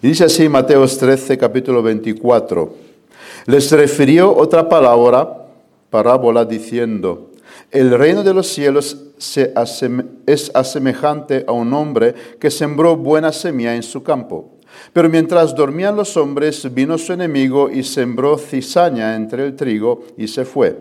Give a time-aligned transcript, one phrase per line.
[0.00, 2.72] Y dice así Mateo 13, capítulo 24.
[3.46, 5.46] Les refirió otra palabra,
[5.90, 7.30] parábola, diciendo,
[7.72, 8.96] el reino de los cielos
[10.26, 14.58] es asemejante a un hombre que sembró buena semilla en su campo.
[14.92, 20.28] Pero mientras dormían los hombres, vino su enemigo y sembró cizaña entre el trigo y
[20.28, 20.78] se fue.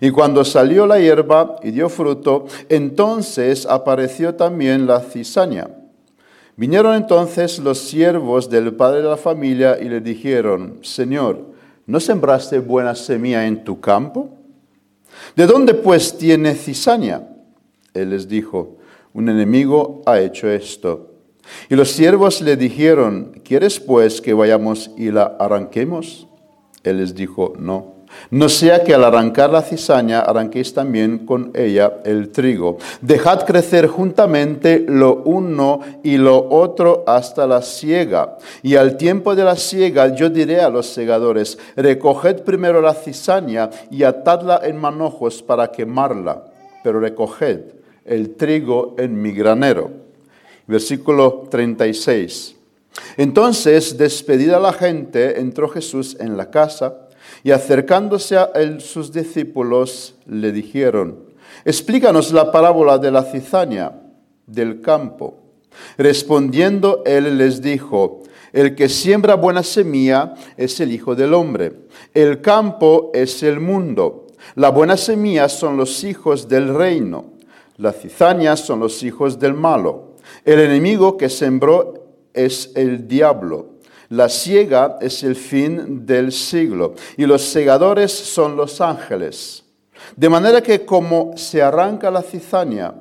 [0.00, 5.77] Y cuando salió la hierba y dio fruto, entonces apareció también la cizaña.
[6.58, 11.54] Vinieron entonces los siervos del padre de la familia y le dijeron, Señor,
[11.86, 14.30] ¿no sembraste buena semilla en tu campo?
[15.36, 17.28] ¿De dónde pues tiene cizaña?
[17.94, 18.76] Él les dijo,
[19.14, 21.12] un enemigo ha hecho esto.
[21.68, 26.26] Y los siervos le dijeron, ¿quieres pues que vayamos y la arranquemos?
[26.82, 27.97] Él les dijo, no
[28.30, 32.78] no sea que al arrancar la cizaña arranquéis también con ella el trigo.
[33.00, 38.36] Dejad crecer juntamente lo uno y lo otro hasta la siega.
[38.62, 43.70] Y al tiempo de la siega yo diré a los segadores, recoged primero la cizaña
[43.90, 46.44] y atadla en manojos para quemarla,
[46.82, 47.60] pero recoged
[48.04, 49.90] el trigo en mi granero.
[50.66, 52.56] Versículo 36.
[53.16, 57.07] Entonces, despedida la gente, entró Jesús en la casa
[57.48, 61.30] y acercándose a él sus discípulos le dijeron,
[61.64, 63.92] explícanos la parábola de la cizaña
[64.46, 65.38] del campo.
[65.96, 71.72] Respondiendo él les dijo, el que siembra buena semilla es el Hijo del Hombre.
[72.12, 74.26] El campo es el mundo.
[74.54, 77.32] La buena semilla son los hijos del reino.
[77.78, 80.16] La cizaña son los hijos del malo.
[80.44, 81.94] El enemigo que sembró
[82.34, 83.77] es el diablo.
[84.10, 89.64] La siega es el fin del siglo y los segadores son los ángeles.
[90.16, 92.94] De manera que como se arranca la cizaña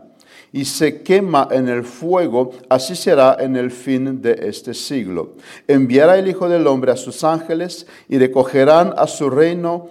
[0.51, 5.35] y se quema en el fuego, así será en el fin de este siglo.
[5.67, 9.89] Enviará el Hijo del Hombre a sus ángeles y recogerán a su reino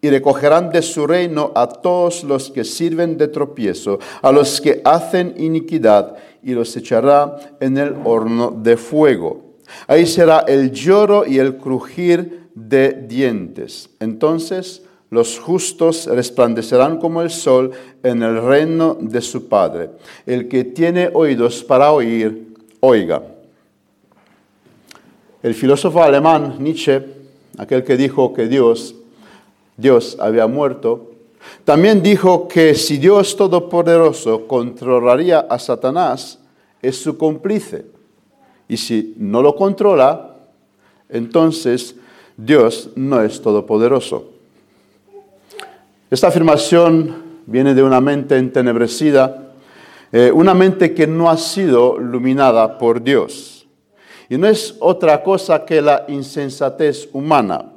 [0.00, 4.80] y recogerán de su reino a todos los que sirven de tropiezo, a los que
[4.84, 9.47] hacen iniquidad, y los echará en el horno de fuego.
[9.86, 13.90] Ahí será el lloro y el crujir de dientes.
[14.00, 17.70] Entonces los justos resplandecerán como el sol
[18.02, 19.90] en el reino de su Padre.
[20.26, 23.22] El que tiene oídos para oír, oiga.
[25.42, 27.02] El filósofo alemán Nietzsche,
[27.56, 28.94] aquel que dijo que Dios,
[29.76, 31.12] Dios había muerto,
[31.64, 36.38] también dijo que si Dios Todopoderoso controlaría a Satanás,
[36.82, 37.86] es su cómplice.
[38.68, 40.36] Y si no lo controla,
[41.08, 41.96] entonces
[42.36, 44.30] Dios no es todopoderoso.
[46.10, 49.52] Esta afirmación viene de una mente entenebrecida,
[50.12, 53.66] eh, una mente que no ha sido iluminada por Dios.
[54.28, 57.72] Y no es otra cosa que la insensatez humana.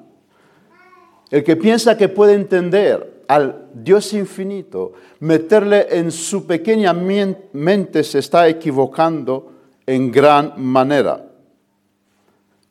[1.29, 4.91] El que piensa que puede entender al Dios infinito,
[5.21, 9.50] meterle en su pequeña mente se está equivocando
[9.85, 11.25] en gran manera.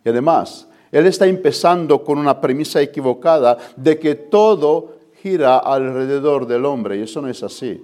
[0.04, 6.64] Y además, él está empezando con una premisa equivocada de que todo gira alrededor del
[6.64, 7.82] hombre, y eso no es así.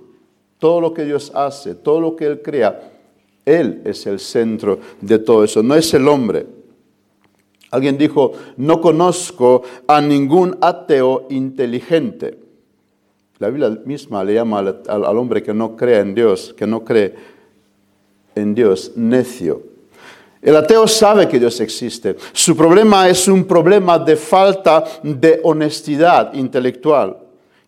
[0.58, 2.92] Todo lo que Dios hace, todo lo que Él crea,
[3.44, 6.46] Él es el centro de todo eso, no es el hombre.
[7.70, 12.38] Alguien dijo, no conozco a ningún ateo inteligente.
[13.38, 16.84] La Biblia misma le llama al, al hombre que no cree en Dios, que no
[16.84, 17.35] cree
[18.36, 19.62] en Dios, necio.
[20.40, 22.16] El ateo sabe que Dios existe.
[22.32, 27.16] Su problema es un problema de falta de honestidad intelectual.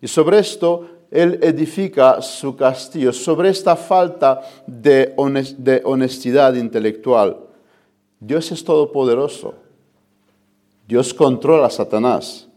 [0.00, 5.12] Y sobre esto él edifica su castillo, sobre esta falta de,
[5.84, 7.38] honestidad intelectual.
[8.20, 9.54] Dios es todopoderoso.
[10.86, 12.47] Dios controla a Satanás.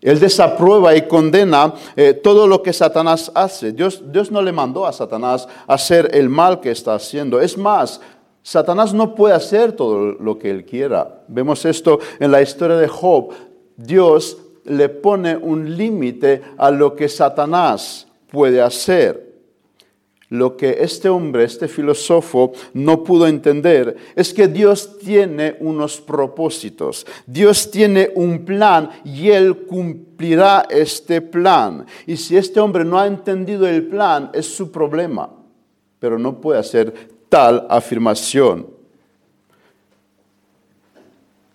[0.00, 3.72] Él desaprueba y condena eh, todo lo que Satanás hace.
[3.72, 7.40] Dios, Dios no le mandó a Satanás hacer el mal que está haciendo.
[7.40, 8.00] Es más,
[8.42, 11.22] Satanás no puede hacer todo lo que él quiera.
[11.26, 13.30] Vemos esto en la historia de Job.
[13.76, 19.35] Dios le pone un límite a lo que Satanás puede hacer.
[20.28, 27.06] Lo que este hombre, este filósofo, no pudo entender es que Dios tiene unos propósitos,
[27.26, 31.86] Dios tiene un plan y Él cumplirá este plan.
[32.06, 35.30] Y si este hombre no ha entendido el plan, es su problema,
[36.00, 36.92] pero no puede hacer
[37.28, 38.66] tal afirmación.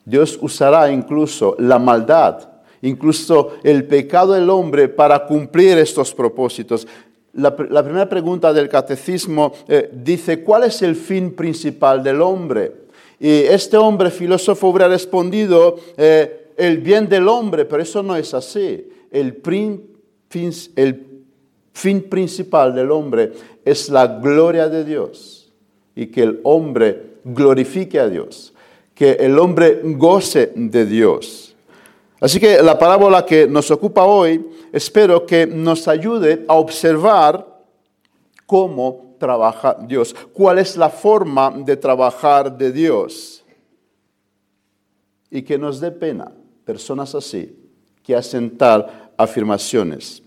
[0.05, 2.49] Dios usará incluso la maldad,
[2.81, 6.87] incluso el pecado del hombre para cumplir estos propósitos.
[7.33, 12.73] La, primera pregunta del catecismo eh, dice, ¿cuál es el fin principal del hombre?
[13.19, 18.33] Y este hombre filósofo hubiera respondido, eh, el bien del hombre, pero eso no es
[18.33, 18.89] así.
[19.09, 19.41] El,
[20.75, 21.05] el
[21.71, 23.31] fin principal del hombre
[23.63, 25.51] es la gloria de Dios
[25.95, 28.53] y que el hombre glorifique a Dios,
[28.93, 31.50] que el hombre goce de Dios.
[32.21, 37.63] Así que la parábola que nos ocupa hoy, espero que nos ayude a observar
[38.45, 43.43] cómo trabaja Dios, cuál es la forma de trabajar de Dios.
[45.31, 46.31] Y que nos dé pena
[46.63, 47.57] personas así
[48.03, 50.21] que hacen tal afirmaciones.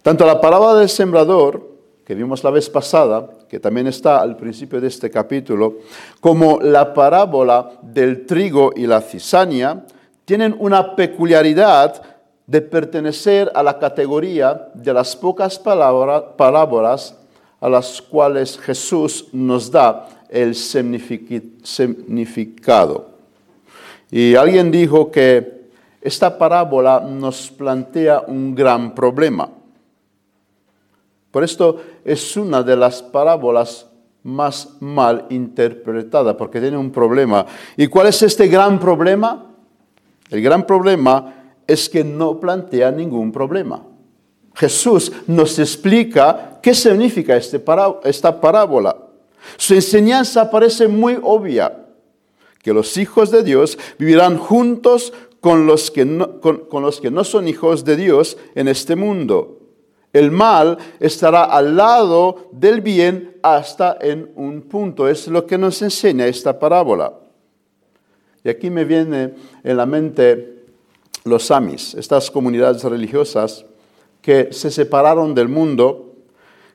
[0.00, 1.70] Tanto la parábola del sembrador,
[2.04, 5.78] que vimos la vez pasada, que también está al principio de este capítulo,
[6.20, 9.84] como la parábola del trigo y la cizaña,
[10.24, 12.02] tienen una peculiaridad
[12.46, 17.16] de pertenecer a la categoría de las pocas palabras
[17.60, 23.10] a las cuales Jesús nos da el significado.
[24.10, 29.48] Y alguien dijo que esta parábola nos plantea un gran problema.
[31.30, 33.86] Por esto es una de las parábolas
[34.22, 37.46] más mal interpretada, porque tiene un problema.
[37.76, 39.53] ¿Y cuál es este gran problema?
[40.34, 41.32] El gran problema
[41.64, 43.84] es que no plantea ningún problema.
[44.56, 47.62] Jesús nos explica qué significa este
[48.02, 48.96] esta parábola.
[49.56, 51.86] Su enseñanza parece muy obvia,
[52.64, 56.04] que los hijos de Dios vivirán juntos con los que
[56.42, 59.60] con los que no son hijos de Dios en este mundo.
[60.12, 65.06] El mal estará al lado del bien hasta en un punto.
[65.06, 67.23] Es lo que nos enseña esta parábola.
[68.44, 70.64] Y aquí me viene en la mente
[71.24, 73.64] los samis, estas comunidades religiosas
[74.20, 76.12] que se separaron del mundo,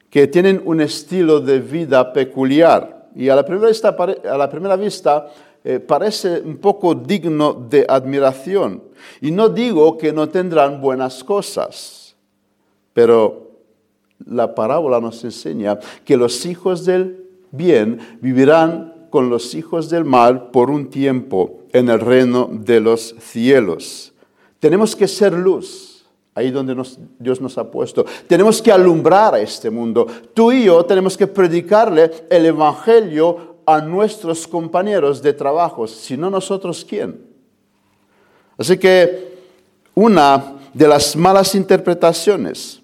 [0.09, 3.07] que tienen un estilo de vida peculiar.
[3.15, 5.27] Y a la primera vista,
[5.63, 8.83] eh, parece un poco digno de admiración.
[9.21, 12.15] Y no digo que no tendrán buenas cosas,
[12.93, 13.51] pero
[14.25, 20.49] la parábola nos enseña que los hijos del bien vivirán con los hijos del mal
[20.49, 24.13] por un tiempo en el reino de los cielos.
[24.59, 26.05] Tenemos que ser luz
[26.35, 26.75] ahí donde
[27.17, 28.05] Dios nos ha puesto.
[28.27, 30.07] Tenemos que alumbrar a este mundo.
[30.33, 36.29] Tú y yo tenemos que predicarle el Evangelio a nuestros compañeros de trabajo, si no
[36.29, 37.21] nosotros, ¿quién?
[38.57, 39.37] Así que
[39.93, 42.81] una de las malas interpretaciones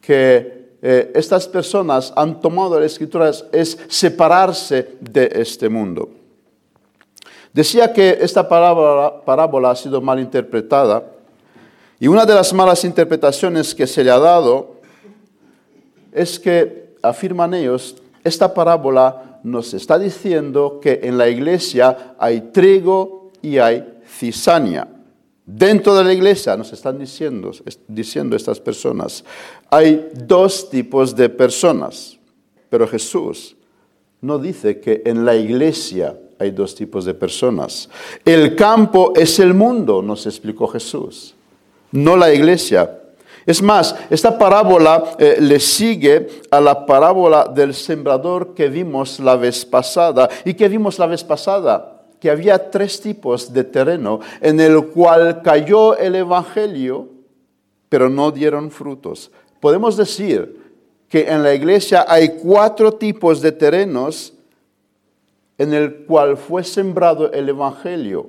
[0.00, 6.10] que eh, estas personas han tomado de las escrituras es separarse de este mundo.
[7.54, 11.04] Decía que esta parábola ha sido mal interpretada
[12.00, 14.80] y una de las malas interpretaciones que se le ha dado
[16.12, 23.30] es que, afirman ellos, esta parábola nos está diciendo que en la iglesia hay trigo
[23.40, 24.88] y hay cizaña.
[25.46, 27.52] Dentro de la iglesia, nos están diciendo,
[27.86, 29.24] diciendo estas personas,
[29.70, 32.18] hay dos tipos de personas,
[32.68, 33.56] pero Jesús
[34.20, 37.88] no dice que en la iglesia hay dos tipos de personas.
[38.24, 41.34] El campo es el mundo, nos explicó Jesús
[41.94, 43.00] no la iglesia.
[43.46, 49.36] Es más, esta parábola eh, le sigue a la parábola del sembrador que vimos la
[49.36, 50.28] vez pasada.
[50.44, 52.02] ¿Y que vimos la vez pasada?
[52.20, 57.08] Que había tres tipos de terreno en el cual cayó el Evangelio,
[57.88, 59.30] pero no dieron frutos.
[59.60, 60.60] Podemos decir
[61.08, 64.33] que en la iglesia hay cuatro tipos de terrenos
[65.58, 68.26] en el cual fue sembrado el Evangelio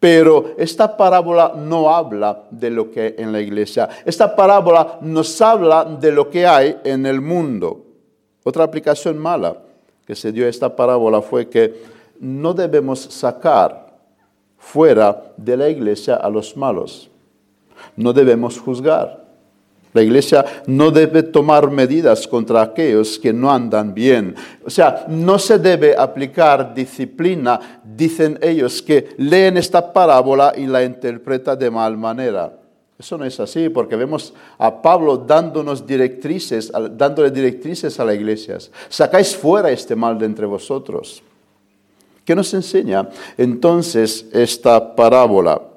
[0.00, 3.88] pero esta parábola no habla de lo que hay en la iglesia.
[4.04, 7.84] Esta parábola nos habla de lo que hay en el mundo.
[8.44, 9.56] Otra aplicación mala
[10.06, 11.82] que se dio a esta parábola fue que
[12.20, 13.92] no debemos sacar
[14.56, 17.10] fuera de la iglesia a los malos.
[17.96, 19.27] No debemos juzgar.
[19.92, 24.34] La iglesia no debe tomar medidas contra aquellos que no andan bien.
[24.64, 30.84] O sea, no se debe aplicar disciplina, dicen ellos, que leen esta parábola y la
[30.84, 32.52] interpretan de mal manera.
[32.98, 38.72] Eso no es así, porque vemos a Pablo dándonos directrices, dándole directrices a las iglesias.
[38.88, 41.22] Sacáis fuera este mal de entre vosotros.
[42.24, 45.67] ¿Qué nos enseña entonces esta parábola?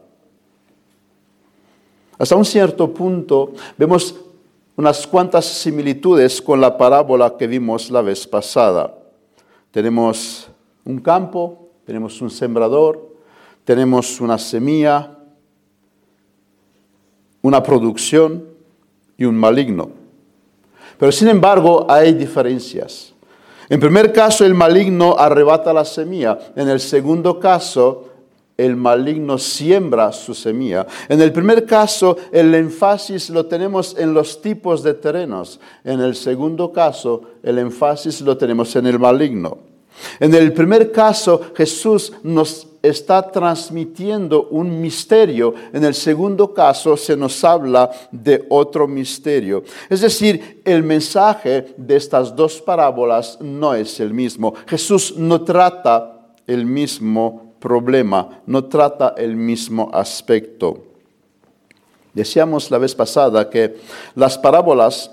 [2.22, 4.14] Hasta un cierto punto vemos
[4.76, 8.94] unas cuantas similitudes con la parábola que vimos la vez pasada.
[9.72, 10.48] Tenemos
[10.86, 13.16] un campo, tenemos un sembrador,
[13.66, 15.18] tenemos una semilla,
[17.42, 18.46] una producción
[19.18, 19.90] y un maligno.
[21.00, 23.16] Pero sin embargo hay diferencias.
[23.68, 26.38] En primer caso, el maligno arrebata la semilla.
[26.56, 28.11] En el segundo caso,
[28.66, 30.86] el maligno siembra su semilla.
[31.10, 35.60] En el primer caso, el énfasis lo tenemos en los tipos de terrenos.
[35.84, 39.58] En el segundo caso, el énfasis lo tenemos en el maligno.
[40.20, 45.56] En el primer caso, Jesús nos está transmitiendo un misterio.
[45.74, 49.64] En el segundo caso, se nos habla de otro misterio.
[49.90, 54.54] Es decir, el mensaje de estas dos parábolas no es el mismo.
[54.68, 60.84] Jesús no trata el mismo problema, no trata el mismo aspecto.
[62.14, 63.78] Decíamos la vez pasada que
[64.16, 65.12] las parábolas,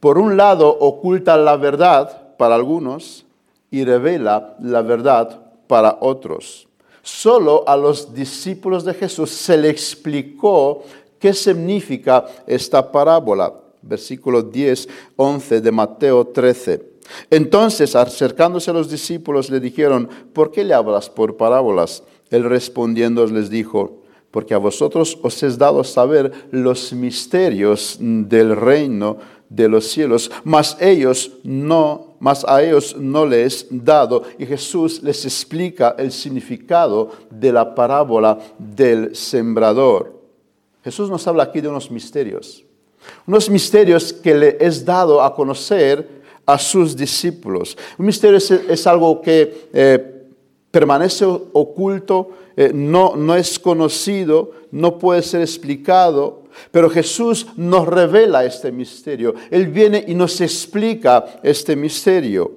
[0.00, 3.24] por un lado, ocultan la verdad para algunos
[3.70, 6.66] y revela la verdad para otros.
[7.02, 10.82] Solo a los discípulos de Jesús se le explicó
[11.18, 13.52] qué significa esta parábola.
[13.80, 16.97] Versículo 10, 11 de Mateo 13.
[17.30, 22.02] Entonces, acercándose a los discípulos, le dijeron, ¿por qué le hablas por parábolas?
[22.30, 29.18] Él respondiendo les dijo, porque a vosotros os es dado saber los misterios del reino
[29.48, 34.24] de los cielos, mas ellos no, mas a ellos no les dado.
[34.38, 40.20] Y Jesús les explica el significado de la parábola del sembrador.
[40.84, 42.64] Jesús nos habla aquí de unos misterios,
[43.26, 46.17] unos misterios que le es dado a conocer
[46.48, 47.76] a sus discípulos.
[47.98, 50.24] Un misterio es, algo que eh,
[50.70, 58.46] permanece oculto, eh, no, no es conocido, no puede ser explicado, pero Jesús nos revela
[58.46, 59.34] este misterio.
[59.50, 62.50] Él viene y nos explica este misterio.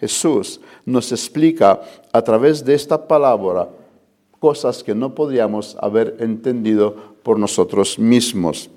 [0.00, 3.68] Jesús nos explica a través de esta palabra
[4.40, 8.70] cosas que no podríamos haber entendido por nosotros mismos.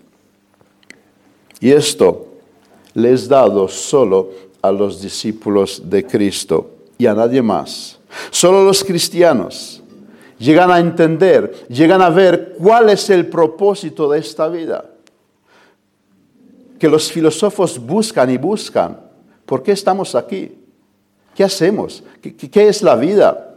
[1.62, 2.29] Y esto
[2.94, 4.30] le es dado solo
[4.62, 8.00] a los discípulos de Cristo y a nadie más.
[8.32, 9.82] Solo los cristianos
[10.38, 14.86] llegan a entender, llegan a ver cuál es el propósito de esta vida.
[16.80, 19.00] Que los filósofos buscan y buscan.
[19.46, 20.58] ¿Por qué estamos aquí?
[21.36, 22.04] ¿Qué hacemos?
[22.22, 23.49] ¿Qué, es la vida?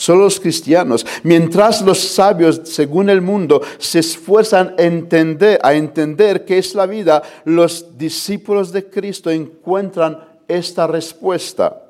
[0.00, 1.04] Solo los cristianos.
[1.24, 6.86] Mientras los sabios, según el mundo, se esfuerzan a entender, a entender qué es la
[6.86, 11.82] vida, los discípulos de Cristo encuentran esta respuesta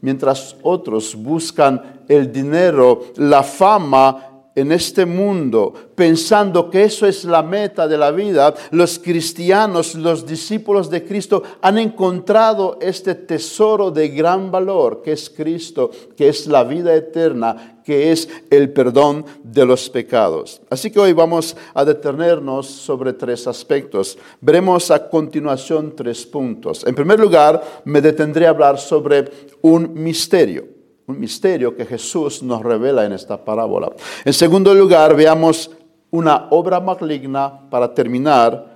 [0.00, 7.42] mientras otros buscan el dinero, la fama en este mundo, pensando que eso es la
[7.42, 14.08] meta de la vida, los cristianos, los discípulos de Cristo han encontrado este tesoro de
[14.08, 19.64] gran valor que es Cristo, que es la vida eterna, que es el perdón de
[19.64, 20.60] los pecados.
[20.70, 24.18] Así que hoy vamos a detenernos sobre tres aspectos.
[24.40, 26.84] Veremos a continuación tres puntos.
[26.86, 29.30] En primer lugar, me detendré a hablar sobre
[29.62, 33.92] un misterio un misterio que Jesús nos revela en esta parábola.
[34.24, 35.70] En segundo lugar, veamos
[36.10, 38.72] una obra maligna para terminar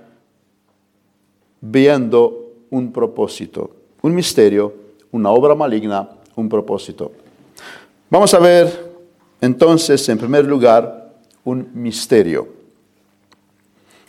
[1.61, 3.71] viendo un propósito.
[4.01, 4.73] Un misterio,
[5.11, 7.11] una obra maligna, un propósito.
[8.09, 8.87] Vamos a ver
[9.41, 12.47] entonces, en primer lugar, un misterio.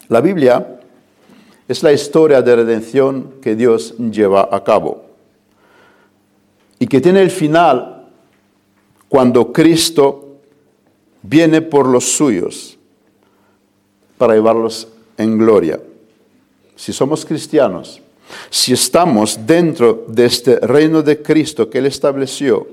[0.09, 0.81] La Biblia
[1.67, 5.05] es la historia de redención que Dios lleva a cabo
[6.79, 7.98] y que tiene el final
[9.09, 10.37] cuando Cristo
[11.23, 12.79] viene por los suyos
[14.17, 15.81] para llevarlos en gloria.
[16.77, 18.01] Si somos cristianos,
[18.51, 22.67] si estamos dentro de este reino de Cristo que Él estableció,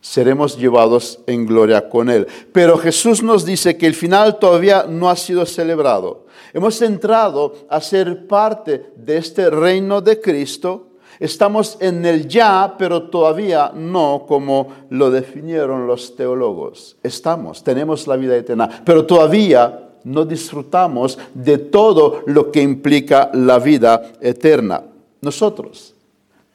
[0.00, 2.26] seremos llevados en gloria con Él.
[2.52, 6.26] Pero Jesús nos dice que el final todavía no ha sido celebrado.
[6.52, 10.88] Hemos entrado a ser parte de este reino de Cristo
[11.20, 16.96] Estamos en el ya, pero todavía no como lo definieron los teólogos.
[17.02, 23.58] Estamos, tenemos la vida eterna, pero todavía no disfrutamos de todo lo que implica la
[23.58, 24.82] vida eterna.
[25.20, 25.94] Nosotros,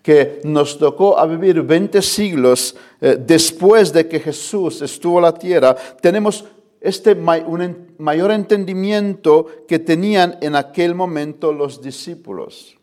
[0.04, 5.34] que nos tocó a vivir 20 siglos eh, después de que Jesús estuvo en la
[5.34, 6.46] tierra, tenemos
[6.82, 12.79] este mayor entendimiento que tenían en aquel momento los discípulos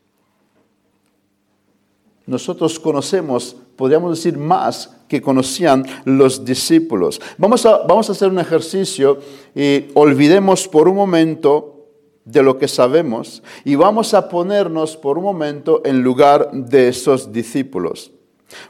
[2.27, 7.21] nosotros conocemos, podríamos decir más que conocían los discípulos.
[7.39, 9.19] Vamos a, vamos a hacer un ejercicio
[9.55, 11.87] y olvidemos por un momento
[12.25, 17.33] de lo que sabemos y vamos a ponernos por un momento en lugar de esos
[17.33, 18.11] discípulos.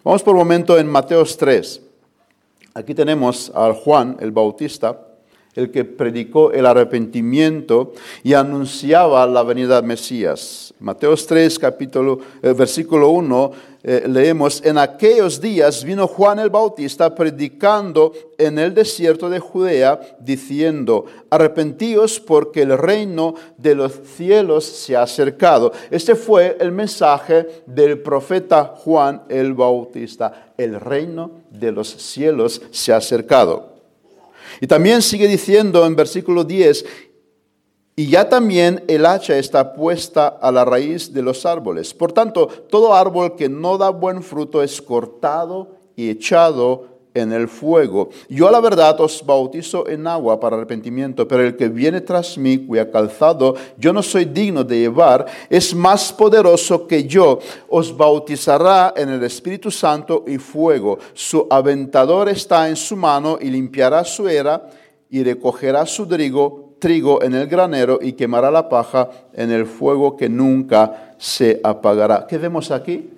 [0.04, 1.82] Vamos por un momento en Mateos 3.
[2.74, 5.05] Aquí tenemos a Juan el Bautista
[5.56, 10.74] el que predicó el arrepentimiento y anunciaba la venida del Mesías.
[10.78, 17.14] Mateo 3, capítulo, eh, versículo 1, eh, leemos, en aquellos días vino Juan el Bautista
[17.14, 24.96] predicando en el desierto de Judea, diciendo, arrepentíos porque el reino de los cielos se
[24.96, 25.72] ha acercado.
[25.90, 30.52] Este fue el mensaje del profeta Juan el Bautista.
[30.58, 33.75] El reino de los cielos se ha acercado.
[34.60, 36.84] Y también sigue diciendo en versículo 10,
[37.98, 41.94] y ya también el hacha está puesta a la raíz de los árboles.
[41.94, 47.48] Por tanto, todo árbol que no da buen fruto es cortado y echado en el
[47.48, 48.10] fuego.
[48.28, 52.38] Yo a la verdad os bautizo en agua para arrepentimiento, pero el que viene tras
[52.38, 57.38] mí, cuya calzado yo no soy digno de llevar, es más poderoso que yo.
[57.68, 60.98] Os bautizará en el Espíritu Santo y fuego.
[61.14, 64.68] Su aventador está en su mano y limpiará su era
[65.10, 70.16] y recogerá su trigo trigo en el granero y quemará la paja en el fuego
[70.16, 72.26] que nunca se apagará.
[72.28, 73.15] ¿Qué vemos aquí?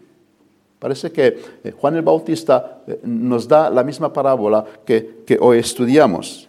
[0.79, 6.49] Parece que eh, Juan el Bautista eh, nos da la misma parábola que, hoy estudiamos.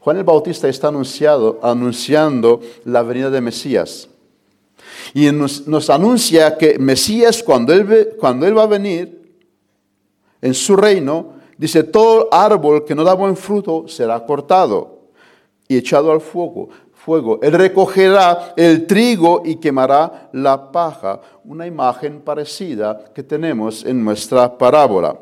[0.00, 4.08] Juan el Bautista está anunciado, anunciando la venida de Mesías.
[5.12, 9.34] Y nos, nos anuncia que Mesías, cuando él, cuando él va a venir
[10.40, 14.96] en su reino, dice, todo árbol que no da buen fruto será cortado
[15.68, 16.68] y echado al fuego.
[17.06, 17.38] Fuego.
[17.40, 24.58] Él recogerá el trigo y quemará la paja, una imagen parecida que tenemos en nuestra
[24.58, 25.16] parábola.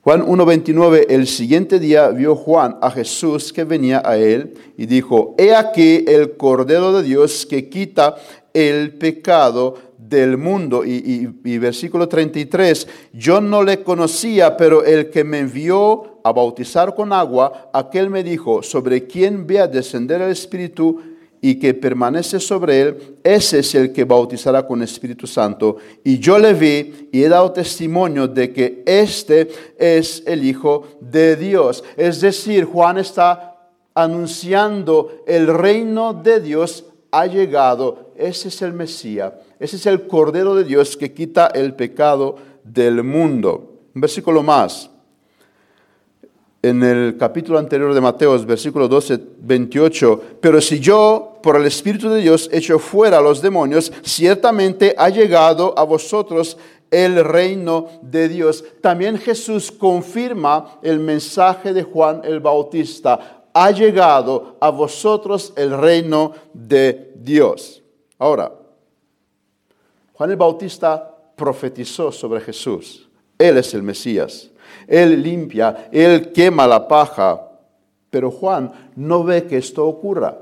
[0.00, 5.36] Juan 1.29, el siguiente día vio Juan a Jesús que venía a él y dijo,
[5.38, 8.16] He aquí el Cordero de Dios que quita
[8.58, 10.84] el pecado del mundo.
[10.84, 16.94] Y, y, versículo 33, yo no le conocía, pero el que me envió a bautizar
[16.94, 21.00] con agua, aquel me dijo, sobre quien vea descender el Espíritu
[21.40, 25.76] y que permanece sobre él, ese es el que bautizará con Espíritu Santo.
[26.02, 29.48] Y yo le vi y he dado testimonio de que este
[29.78, 31.84] es el Hijo de Dios.
[31.96, 33.54] Es decir, Juan está
[33.94, 38.07] anunciando el reino de Dios ha llegado.
[38.18, 39.32] Ese es el Mesías.
[39.60, 43.78] Ese es el Cordero de Dios que quita el pecado del mundo.
[43.94, 44.90] Un versículo más
[46.60, 52.10] en el capítulo anterior de Mateo, versículo 12, 28, pero si yo, por el Espíritu
[52.10, 56.56] de Dios, echo fuera a los demonios, ciertamente ha llegado a vosotros
[56.90, 58.64] el reino de Dios.
[58.80, 63.44] También Jesús confirma el mensaje de Juan el Bautista.
[63.54, 67.82] Ha llegado a vosotros el reino de Dios.
[68.18, 68.52] Ahora,
[70.14, 73.08] Juan el Bautista profetizó sobre Jesús.
[73.38, 74.50] Él es el Mesías.
[74.86, 77.40] Él limpia, Él quema la paja.
[78.10, 80.36] Pero Juan no ve que esto ocurra.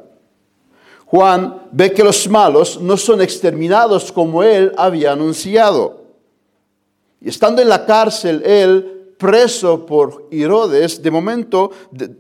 [1.04, 6.04] Juan ve que los malos no son exterminados como Él había anunciado.
[7.20, 12.16] Y estando en la cárcel, Él, preso por Herodes, de momento, de,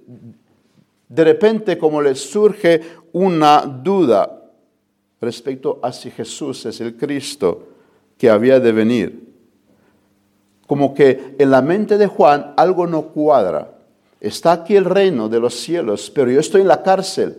[1.08, 4.35] de repente como le surge una duda
[5.20, 7.68] respecto a si Jesús es el Cristo
[8.18, 9.26] que había de venir
[10.66, 13.72] como que en la mente de Juan algo no cuadra.
[14.20, 17.38] Está aquí el reino de los cielos, pero yo estoy en la cárcel.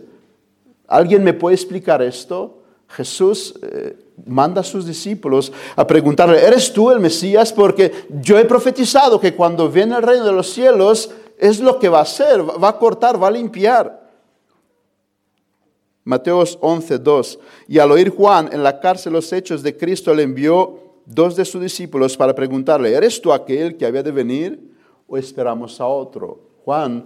[0.86, 2.62] ¿Alguien me puede explicar esto?
[2.88, 7.52] Jesús eh, manda a sus discípulos a preguntarle, ¿eres tú el Mesías?
[7.52, 11.90] Porque yo he profetizado que cuando viene el reino de los cielos es lo que
[11.90, 13.97] va a hacer, va a cortar, va a limpiar.
[16.08, 17.38] Mateos 11, 2.
[17.68, 21.44] Y al oír Juan en la cárcel los hechos de Cristo le envió dos de
[21.44, 24.58] sus discípulos para preguntarle, ¿eres tú aquel que había de venir
[25.06, 26.40] o esperamos a otro?
[26.64, 27.04] Juan,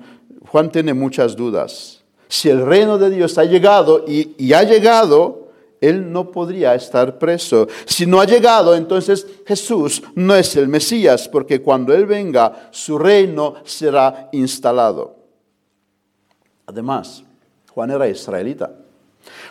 [0.48, 2.04] Juan tiene muchas dudas.
[2.28, 5.48] Si el reino de Dios ha llegado y, y ha llegado,
[5.80, 7.66] él no podría estar preso.
[7.84, 12.98] Si no ha llegado, entonces Jesús no es el Mesías, porque cuando Él venga, su
[12.98, 15.16] reino será instalado.
[16.66, 17.24] Además,
[17.74, 18.76] Juan era israelita.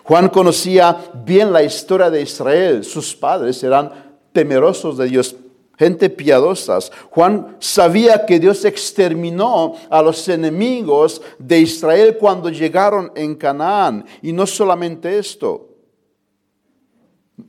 [0.03, 2.83] Juan conocía bien la historia de Israel.
[2.83, 3.91] Sus padres eran
[4.31, 5.35] temerosos de Dios,
[5.77, 6.91] gente piadosas.
[7.09, 14.05] Juan sabía que Dios exterminó a los enemigos de Israel cuando llegaron en Canaán.
[14.21, 15.69] Y no solamente esto,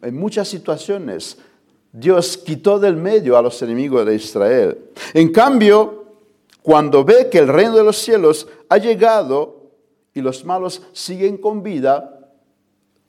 [0.00, 1.38] en muchas situaciones
[1.92, 4.78] Dios quitó del medio a los enemigos de Israel.
[5.12, 6.06] En cambio,
[6.62, 9.61] cuando ve que el reino de los cielos ha llegado
[10.14, 12.18] y los malos siguen con vida,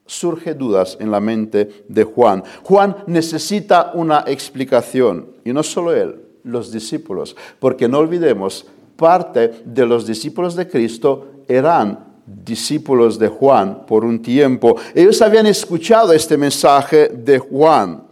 [0.05, 2.43] surge dudas en la mente de Juan.
[2.63, 9.85] Juan necesita una explicación, y no solo él, los discípulos, porque no olvidemos parte de
[9.85, 14.77] los discípulos de Cristo eran discípulos de Juan por un tiempo.
[14.93, 18.03] Ellos habían escuchado este mensaje de Juan.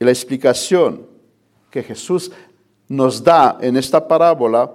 [0.00, 1.06] Y la explicación
[1.70, 2.30] que Jesús
[2.88, 4.72] nos da en esta parábola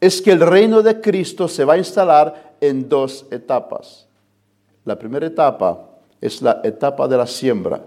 [0.00, 4.06] es que el reino de Cristo se va a instalar en dos etapas.
[4.84, 5.80] La primera etapa
[6.20, 7.80] es la etapa de la siembra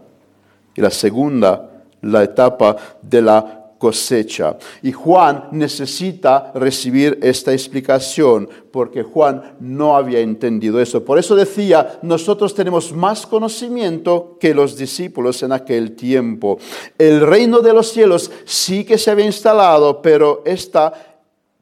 [0.76, 1.70] y la segunda
[2.02, 4.58] la etapa de la cosecha.
[4.84, 11.04] Y Juan necesita recibir esta explicación porque Juan no había entendido eso.
[11.04, 16.60] Por eso decía, nosotros tenemos más conocimiento que los discípulos en aquel tiempo.
[16.98, 21.09] El reino de los cielos sí que se había instalado, pero está,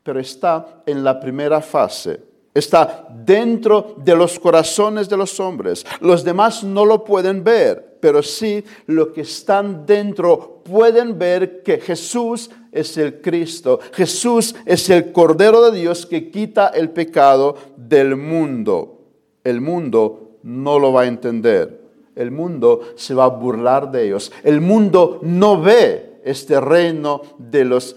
[0.08, 2.22] pero está en la primera fase
[2.54, 5.86] está dentro de los corazones de los hombres.
[6.00, 11.78] Los demás no lo pueden ver, pero sí los que están dentro pueden ver que
[11.78, 13.80] Jesús es el Cristo.
[13.94, 19.02] Jesús es el Cordero de Dios que quita el pecado del mundo.
[19.44, 21.82] El mundo no lo va a entender.
[22.16, 24.32] El mundo se va a burlar de ellos.
[24.44, 27.96] El mundo no ve este reino de los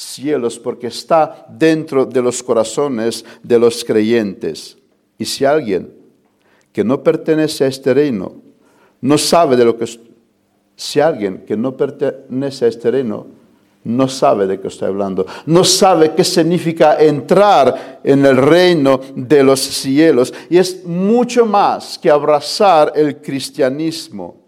[0.00, 4.76] cielos porque está dentro de los corazones de los creyentes.
[5.18, 5.92] Y si alguien
[6.72, 8.34] que no pertenece a este reino
[9.00, 9.86] no sabe de lo que...
[10.76, 13.26] Si alguien que no pertenece a este reino
[13.84, 19.42] no sabe de qué estoy hablando, no sabe qué significa entrar en el reino de
[19.42, 20.32] los cielos.
[20.48, 24.39] Y es mucho más que abrazar el cristianismo.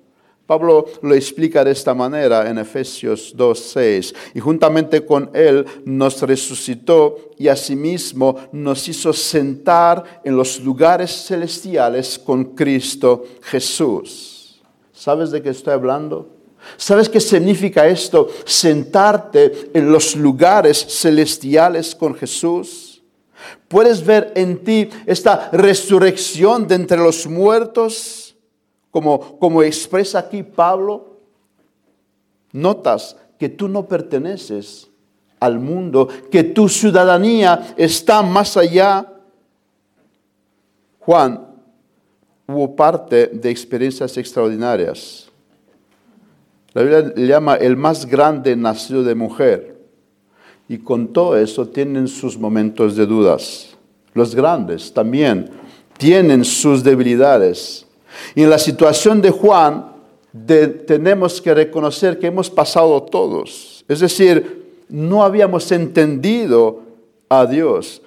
[0.53, 4.15] Pablo lo explica de esta manera en Efesios 2.6.
[4.35, 12.19] Y juntamente con él nos resucitó y asimismo nos hizo sentar en los lugares celestiales
[12.19, 14.61] con Cristo Jesús.
[14.93, 16.29] ¿Sabes de qué estoy hablando?
[16.77, 18.29] ¿Sabes qué significa esto?
[18.45, 23.03] Sentarte en los lugares celestiales con Jesús.
[23.69, 28.22] ¿Puedes ver en ti esta resurrección de entre los muertos?
[28.93, 31.17] Como, expresa aquí Pablo,
[32.53, 34.89] notas que tú no perteneces
[35.41, 39.11] al mundo, que tu ciudadanía está más allá.
[41.01, 41.49] Juan
[42.47, 45.29] hubo parte de experiencias extraordinarias.
[46.75, 49.73] La Biblia le llama el más grande nacido de mujer.
[50.69, 53.75] Y con todo eso tienen sus momentos de dudas.
[54.13, 55.51] Los grandes también
[55.97, 57.87] tienen sus debilidades.
[58.35, 59.93] Y en la situación de Juan
[60.87, 63.85] tenemos que reconocer que hemos pasado todos.
[63.89, 66.83] Es decir, no habíamos entendido
[67.29, 68.03] a Dios.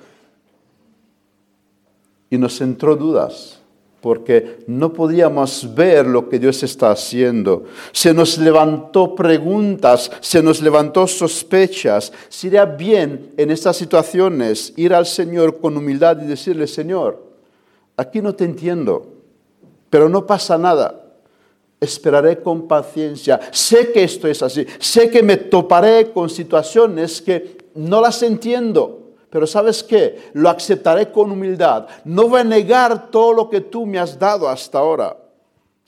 [2.29, 3.59] Y nos entró dudas
[4.05, 7.63] porque no podíamos ver lo que Dios está haciendo.
[7.91, 12.13] Se nos levantó preguntas, se nos levantó sospechas.
[12.29, 17.19] Sería bien en estas situaciones ir al Señor con humildad y decirle, Señor,
[17.97, 19.14] aquí no te entiendo
[19.89, 21.01] pero no pasa nada.
[21.79, 23.39] Esperaré con paciencia.
[23.51, 24.65] Sé que esto es así.
[24.79, 29.01] Sé que me toparé con situaciones que no las entiendo.
[29.29, 30.31] Pero sabes qué?
[30.33, 31.87] Lo aceptaré con humildad.
[32.05, 35.17] No voy a negar todo lo que tú me has dado hasta ahora.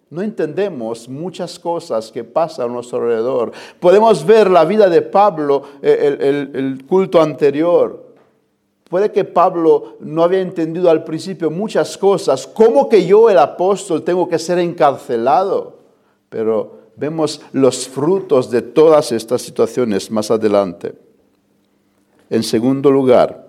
[0.09, 3.51] No entendemos muchas cosas que pasan a nuestro alrededor.
[3.79, 8.06] Podemos ver la vida de Pablo, eh, el, el culto anterior.
[8.89, 12.47] Puede que Pablo no había entendido al principio muchas cosas.
[12.47, 15.79] ¿Cómo que yo, el apóstol, tengo que ser encarcelado?
[16.29, 20.93] Pero vemos los frutos de todas estas situaciones más adelante.
[22.29, 23.47] En segundo lugar,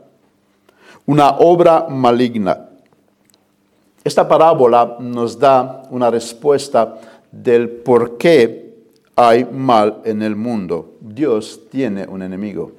[1.07, 2.68] una obra maligna.
[4.03, 6.98] Esta parábola nos da una respuesta
[7.31, 8.74] del por qué
[9.14, 10.94] hay mal en el mundo.
[11.01, 12.72] Dios tiene un enemigo.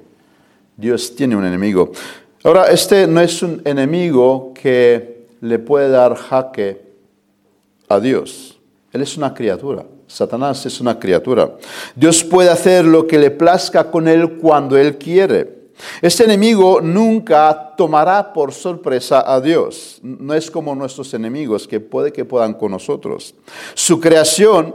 [0.76, 1.92] Dios tiene un enemigo.
[2.42, 6.80] Ahora, este no es un enemigo que le puede dar jaque
[7.88, 8.58] a Dios.
[8.92, 9.84] Él es una criatura.
[10.06, 11.56] Satanás es una criatura.
[11.94, 15.60] Dios puede hacer lo que le plazca con él cuando él quiere.
[16.00, 19.98] Este enemigo nunca tomará por sorpresa a Dios.
[20.02, 23.34] No es como nuestros enemigos que puede que puedan con nosotros.
[23.74, 24.74] Su creación,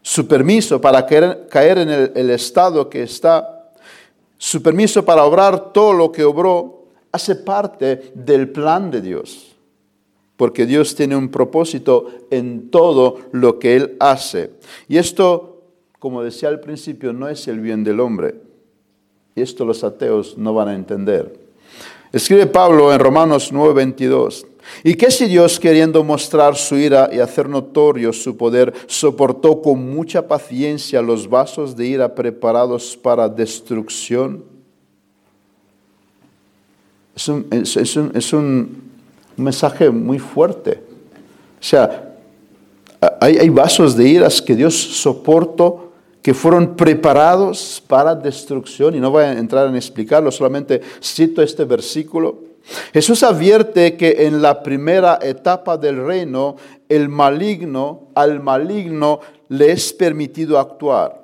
[0.00, 3.59] su permiso para caer, en el, el estado que está
[4.42, 9.54] su permiso para obrar todo lo que obró hace parte del plan de Dios,
[10.38, 14.52] porque Dios tiene un propósito en todo lo que Él hace.
[14.88, 15.60] Y esto,
[15.98, 18.40] como decía al principio, no es el bien del hombre.
[19.34, 21.38] Y esto los ateos no van a entender.
[22.10, 24.46] Escribe Pablo en Romanos 9:22,
[24.82, 29.90] ¿Y qué si Dios, queriendo mostrar su ira y hacer notorio su poder, soportó con
[29.90, 34.44] mucha paciencia los vasos de ira preparados para destrucción?
[37.14, 37.28] Es
[38.32, 38.90] un,
[39.36, 40.82] mensaje muy fuerte.
[41.60, 42.14] O sea,
[43.20, 45.90] hay, hay vasos de iras que Dios soportó
[46.22, 48.94] que fueron preparados para destrucción.
[48.94, 52.49] Y no voy a entrar en explicarlo, solamente cito este versículo.
[52.92, 56.56] Jesús advierte que en la primera etapa del reino,
[56.88, 61.20] el maligno, al maligno le es permitido actuar.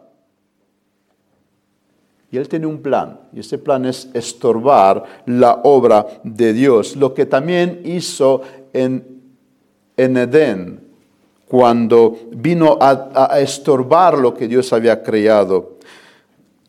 [2.30, 7.14] Y él tiene un plan, y ese plan es estorbar la obra de Dios, lo
[7.14, 9.22] que también hizo en,
[9.96, 10.80] en Edén,
[11.46, 15.75] cuando vino a, a estorbar lo que Dios había creado.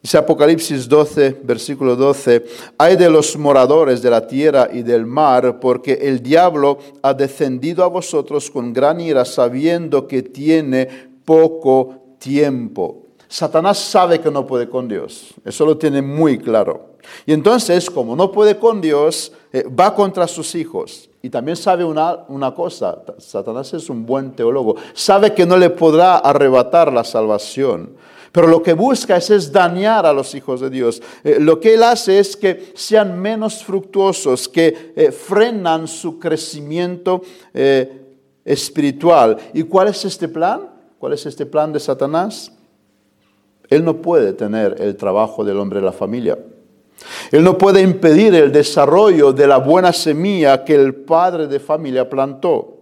[0.08, 2.46] Dice Apocalipsis 12, versículo 12,
[2.78, 7.84] hay de los moradores de la tierra y del mar, porque el diablo ha descendido
[7.84, 10.88] a vosotros con gran ira, sabiendo que tiene
[11.26, 13.08] poco tiempo.
[13.28, 16.92] Satanás sabe que no puede con Dios, eso lo tiene muy claro.
[17.26, 21.10] Y entonces, como no puede con Dios, eh, va contra sus hijos.
[21.22, 25.70] Y también sabe una, una cosa, Satanás es un buen teólogo, sabe que no le
[25.70, 27.98] podrá arrebatar la salvación.
[28.32, 31.02] Pero lo que busca es, dañar a los hijos de Dios.
[31.24, 37.22] Eh, lo que él hace es que sean menos fructuosos, que eh, frenan su crecimiento
[37.54, 38.06] eh,
[38.44, 39.38] espiritual.
[39.54, 40.70] ¿Y cuál es este plan?
[40.98, 42.52] ¿Cuál es este plan de Satanás?
[43.70, 46.38] Él no puede tener el trabajo del hombre de la familia.
[47.32, 52.10] Él no puede impedir el desarrollo de la buena semilla que el padre de familia
[52.10, 52.78] plantó.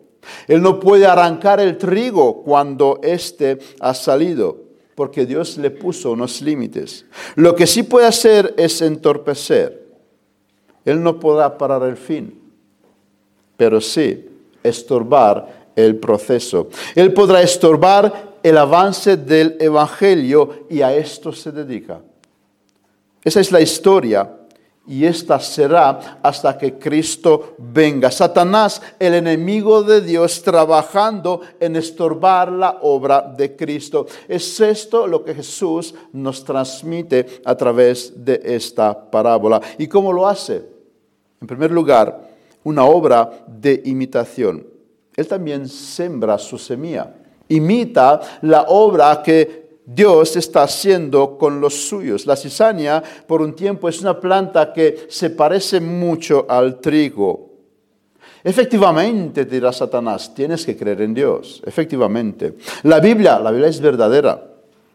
[0.48, 4.65] Él no puede arrancar el trigo cuando éste ha salido
[4.96, 7.06] porque Dios le puso unos límites.
[7.36, 9.86] Lo que sí puede hacer es entorpecer.
[10.86, 12.40] Él no podrá parar el fin,
[13.58, 14.30] pero sí
[14.64, 16.70] estorbar el proceso.
[16.96, 22.00] Él podrá estorbar el avance del Evangelio y a esto se dedica.
[23.24, 24.30] Esa es la historia
[24.88, 28.12] y esta será hasta que Cristo venga.
[28.12, 34.06] Satanás, el enemigo de Dios, trabajando en estorbar la obra de Cristo.
[34.28, 39.60] Es esto lo que Jesús nos transmite a través de esta parábola.
[39.78, 40.64] ¿Y cómo lo hace?
[41.42, 42.30] En primer lugar,
[42.64, 44.68] una obra de imitación.
[45.16, 47.14] Él también sembra su semilla.
[47.48, 52.26] Imita la obra que Dios está haciendo con los suyos.
[52.26, 57.52] La cizaña, por un tiempo, es una planta que se parece mucho al trigo.
[58.44, 61.62] Efectivamente, dirá Satanás, tienes que creer en Dios.
[61.66, 62.56] Efectivamente.
[62.84, 64.52] La Biblia, la Biblia es verdadera.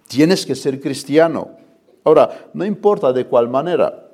[0.09, 1.51] Tienes que ser cristiano.
[2.05, 4.09] Ahora, no importa de cuál manera,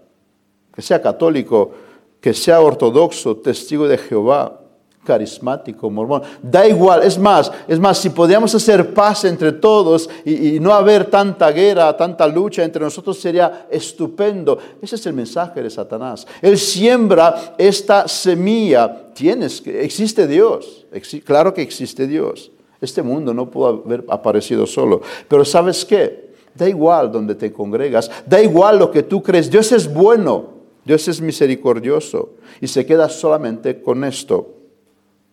[0.75, 1.73] que sea católico,
[2.21, 4.61] que sea ortodoxo, testigo de Jehová,
[5.07, 6.23] carismático, mormón.
[6.42, 11.07] Da igual, es más, es más, si podíamos hacer paz entre todos y, no haber
[11.07, 14.59] tanta guerra, tanta lucha entre nosotros, sería estupendo.
[14.83, 16.27] Ese es el mensaje de Satanás.
[16.42, 19.12] Él siembra esta semilla.
[19.14, 20.87] Tienes, existe Dios.
[21.25, 22.51] claro que existe Dios.
[22.81, 25.01] Este mundo no pudo haber aparecido solo.
[25.29, 26.27] Pero ¿sabes qué?
[26.55, 29.51] Da igual donde te congregas, da igual lo que tú crees.
[29.51, 34.56] Dios es bueno, Dios es misericordioso y se queda solamente con esto.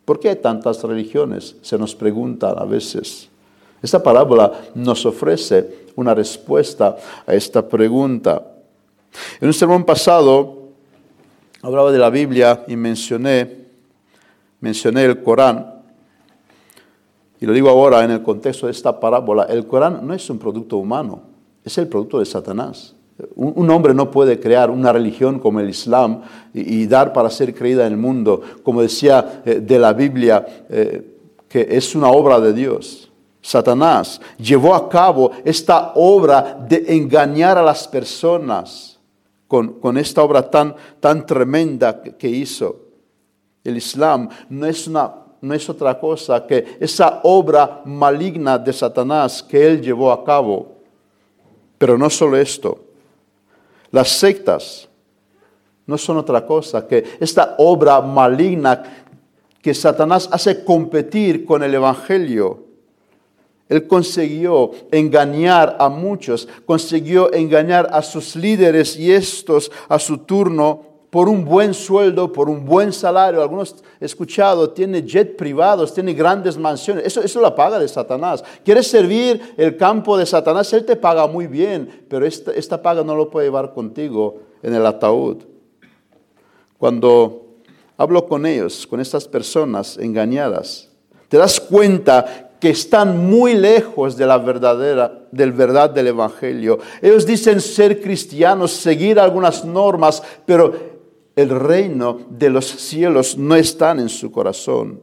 [0.05, 1.55] ¿Por qué tantas religiones?
[1.61, 3.29] Se nos pregunta a veces.
[3.81, 8.41] Esta parábola nos ofrece una respuesta a esta pregunta.
[9.39, 10.69] En un sermón pasado
[11.61, 13.65] hablaba de la Biblia y mencioné,
[14.59, 15.81] mencioné el Corán.
[17.39, 19.43] Y lo digo ahora en el contexto de esta parábola.
[19.43, 21.21] El Corán no es un producto humano,
[21.63, 22.95] es el producto de Satanás.
[23.36, 26.21] Un, hombre no puede crear una religión como el Islam
[26.54, 31.15] y, dar para ser creída en el mundo, como decía eh, de la Biblia, eh,
[31.47, 33.12] que es una obra de Dios.
[33.39, 38.97] Satanás llevó a cabo esta obra de engañar a las personas
[39.47, 42.80] con, esta obra tan, tan tremenda que, hizo.
[43.63, 49.43] El Islam no es, una, no es otra cosa que esa obra maligna de Satanás
[49.43, 50.78] que él llevó a cabo.
[51.78, 52.92] Pero no solo esto.
[53.93, 54.89] Las sectas
[55.86, 59.06] no son otra cosa que esta obra maligna
[59.62, 62.63] que Satanás hace competir con el Evangelio.
[63.69, 70.92] Él consiguió engañar a muchos, consiguió engañar a sus líderes y estos a su turno
[71.13, 73.39] por un buen sueldo, por un buen salario.
[73.39, 77.06] Algunos he escuchado, tiene jet privados, tiene grandes mansiones.
[77.06, 78.43] Eso, eso la paga de Satanás.
[78.65, 80.73] ¿Quieres servir el campo de Satanás?
[80.73, 84.73] Él te paga muy bien, pero esta, esta paga no lo puede llevar contigo en
[84.73, 85.43] el ataúd.
[86.80, 87.45] Cuando
[87.95, 90.89] hablo con ellos, con estas personas engañadas,
[91.30, 96.80] te das cuenta que están muy lejos de la verdadera, del verdad del Evangelio.
[97.04, 100.92] Ellos dicen ser cristianos, seguir algunas normas, pero
[101.36, 105.02] el reino de los cielos no está en su corazón.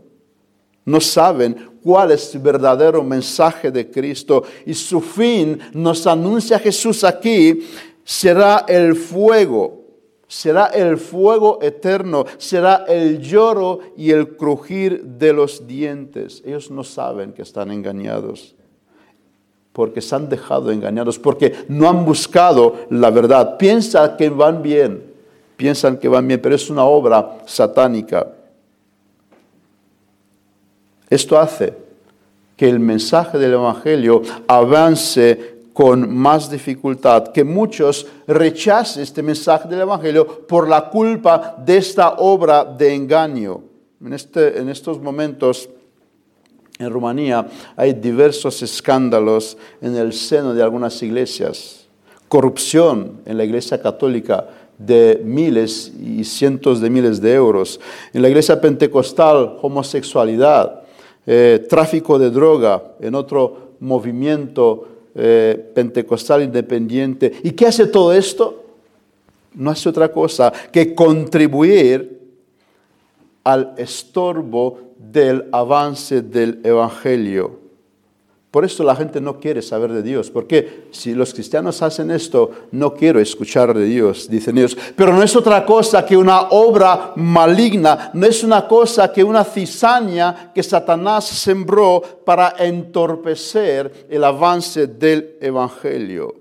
[0.84, 7.04] No saben cuál es el verdadero mensaje de Cristo y su fin nos anuncia Jesús
[7.04, 7.60] aquí
[8.04, 9.80] será el fuego
[10.30, 16.40] será el fuego eterno, será el lloro y el crujir de los dientes.
[16.46, 18.54] Ellos no saben que están engañados,
[19.72, 23.58] porque se han dejado engañados, porque no han buscado la verdad.
[23.58, 25.09] Piensan que van bien,
[25.60, 28.26] piensan que van bien, pero es una obra satánica.
[31.10, 31.74] Esto hace
[32.56, 39.82] que el mensaje del Evangelio avance con más dificultad, que muchos rechacen este mensaje del
[39.82, 43.60] Evangelio por la culpa de esta obra de engaño.
[44.02, 45.68] En, este, en estos momentos
[46.78, 47.46] en Rumanía
[47.76, 51.86] hay diversos escándalos en el seno de algunas iglesias,
[52.28, 54.46] corrupción en la iglesia católica
[54.86, 57.78] de miles y cientos de miles de euros,
[58.12, 60.82] en la iglesia pentecostal homosexualidad,
[61.26, 67.32] eh, tráfico de droga, en otro movimiento eh, pentecostal independiente.
[67.42, 68.64] ¿Y qué hace todo esto?
[69.54, 72.18] No hace otra cosa que contribuir
[73.44, 77.58] al estorbo del avance del Evangelio.
[78.50, 82.50] Por eso la gente no quiere saber de Dios, porque si los cristianos hacen esto,
[82.72, 84.76] no quiero escuchar de Dios, dicen ellos.
[84.96, 89.44] Pero no es otra cosa que una obra maligna, no es una cosa que una
[89.44, 96.34] cizaña que Satanás sembró para entorpecer el avance del Evangelio.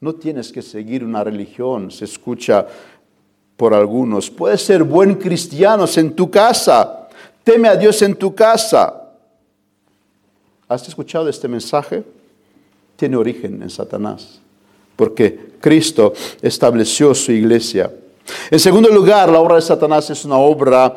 [0.00, 2.66] No tienes que seguir una religión, se escucha
[3.58, 4.30] por algunos.
[4.30, 7.06] Puedes ser buen cristiano en tu casa,
[7.44, 9.00] teme a Dios en tu casa
[10.72, 12.02] ¿Has escuchado este mensaje?
[12.96, 14.40] Tiene origen en Satanás,
[14.96, 17.92] porque Cristo estableció su iglesia.
[18.50, 20.94] En segundo lugar, la obra de Satanás es una obra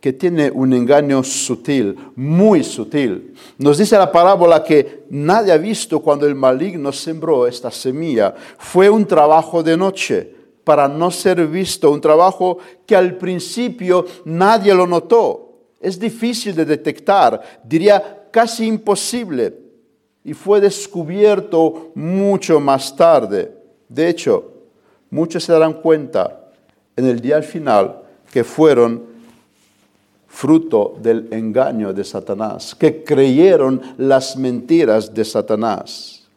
[0.00, 3.34] que tiene un engaño sutil, muy sutil.
[3.58, 8.34] Nos dice la parábola que nadie ha visto cuando el maligno sembró esta semilla.
[8.56, 14.74] Fue un trabajo de noche para no ser visto, un trabajo que al principio nadie
[14.74, 15.48] lo notó.
[15.80, 19.54] Es difícil de detectar, diría casi imposible
[20.24, 23.52] y fue descubierto mucho más tarde.
[23.88, 24.52] De hecho,
[25.10, 26.50] muchos se darán cuenta
[26.96, 29.10] en el día al final que fueron
[30.28, 36.28] fruto del engaño de Satanás, que creyeron las mentiras de Satanás.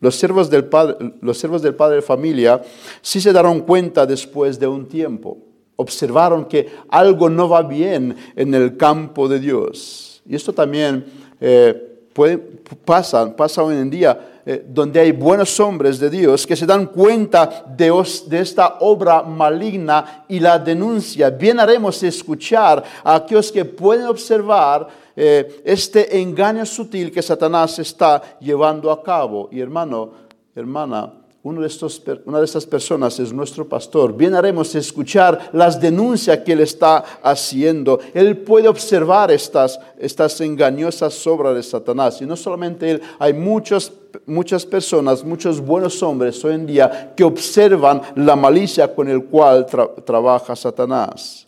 [0.00, 2.60] Los siervos del padre, los siervos del padre de familia
[3.00, 5.38] sí se daron cuenta después de un tiempo.
[5.76, 10.22] Observaron que algo no va bien en el campo de Dios.
[10.28, 11.04] Y esto también
[11.40, 12.38] eh, puede,
[12.84, 16.86] pasa, pasa hoy en día, eh, donde hay buenos hombres de Dios que se dan
[16.86, 17.92] cuenta de,
[18.28, 21.30] de, esta obra maligna y la denuncia.
[21.30, 28.22] Bien haremos escuchar a aquellos que pueden observar eh, este engaño sutil que Satanás está
[28.38, 29.48] llevando a cabo.
[29.50, 30.12] Y hermano,
[30.54, 31.12] hermana,
[31.46, 34.16] uno de estos, una de estas personas es nuestro pastor.
[34.16, 38.00] Bien haremos escuchar las denuncias que él está haciendo.
[38.14, 42.20] Él puede observar estas, estas engañosas obras de Satanás.
[42.20, 48.02] Y no solamente él, hay muchas personas, muchos buenos hombres hoy en día que observan
[48.16, 49.66] la malicia con el cual
[50.04, 51.46] trabaja Satanás.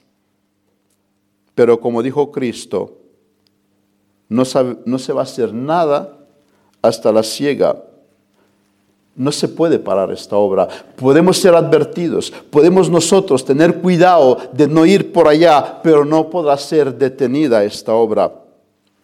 [1.56, 2.98] Pero como dijo Cristo,
[4.28, 4.44] no,
[4.84, 6.16] no se va a hacer nada
[6.82, 7.82] hasta la ciega
[9.18, 10.66] no se puede parar esta obra.
[10.96, 16.56] Podemos ser advertidos, podemos nosotros tener cuidado de no ir por allá, pero no podrá
[16.56, 18.32] ser detenida esta obra.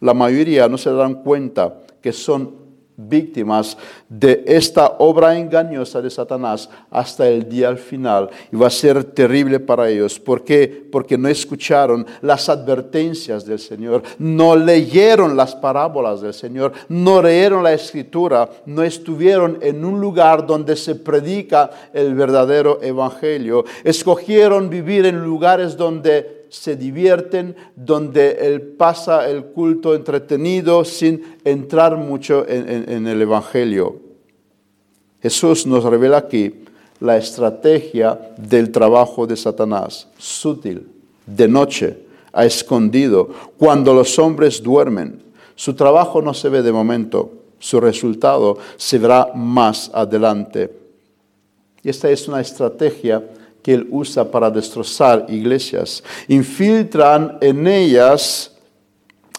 [0.01, 2.64] La mayoría no se dan cuenta que son
[2.97, 3.77] víctimas
[4.09, 8.31] de esta obra engañosa de Satanás hasta el día al final.
[8.53, 10.19] Y va a ser terrible para ellos.
[10.21, 10.87] ¿Por qué?
[10.91, 17.63] Porque no escucharon las advertencias del Señor, no leyeron las parábolas del Señor, no leyeron
[17.63, 23.65] la escritura, no estuvieron en un lugar donde se predica el verdadero evangelio.
[23.83, 31.97] Escogieron vivir en lugares donde se divierten, donde él pasa el culto entretenido sin entrar
[31.97, 33.97] mucho en, el Evangelio.
[35.21, 36.55] Jesús nos revela aquí
[37.01, 40.87] la estrategia del trabajo de Satanás, sutil,
[41.27, 41.99] de noche,
[42.33, 45.23] a escondido, cuando los hombres duermen.
[45.57, 50.71] Su trabajo no se ve de momento, su resultado se verá más adelante.
[51.83, 53.23] Y esta es una estrategia
[53.65, 56.05] que él usa para destrozar iglesias.
[56.29, 58.53] Infiltran en ellas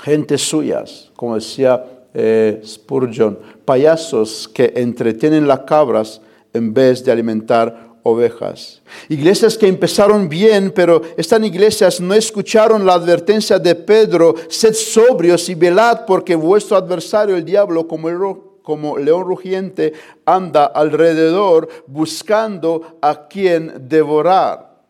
[0.01, 6.21] gente suyas, como decía eh, Spurgeon, payasos que entretienen las cabras
[6.53, 8.81] en vez de alimentar ovejas.
[9.09, 15.49] Iglesias que empezaron bien, pero estas iglesias no escucharon la advertencia de Pedro, sed sobrios
[15.49, 18.17] y velad porque vuestro adversario, el diablo, como, el,
[18.65, 19.93] como león rugiente,
[20.25, 24.81] anda alrededor buscando a quien devorar.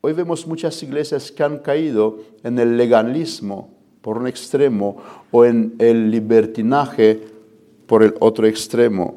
[0.00, 3.68] Hoy vemos muchas iglesias que han caído en el legalismo
[4.00, 4.96] por un extremo
[5.30, 7.20] o en el libertinaje
[7.86, 9.16] por el otro extremo.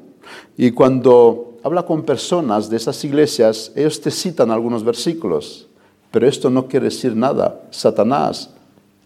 [0.57, 5.69] Y cuando habla con personas de esas iglesias, ellos te citan algunos versículos,
[6.11, 7.61] pero esto no quiere decir nada.
[7.71, 8.49] Satanás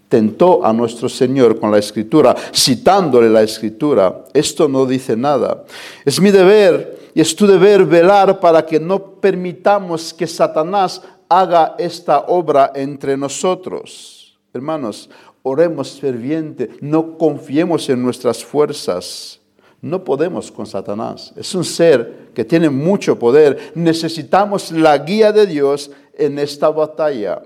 [0.10, 4.26] tentó a nuestro Señor con la escritura, citándole la escritura.
[4.34, 5.66] Esto no dice nada.
[6.06, 11.76] Es mi deber y es tu deber velar para que no permitamos que Satanás haga
[11.78, 14.38] esta obra entre nosotros.
[14.54, 15.10] Hermanos,
[15.44, 19.40] oremos ferviente, no confiemos en nuestras fuerzas.
[19.80, 21.34] No podemos con Satanás.
[21.36, 23.72] Es un ser que tiene mucho poder.
[23.76, 27.44] Necesitamos la guía de Dios en esta batalla.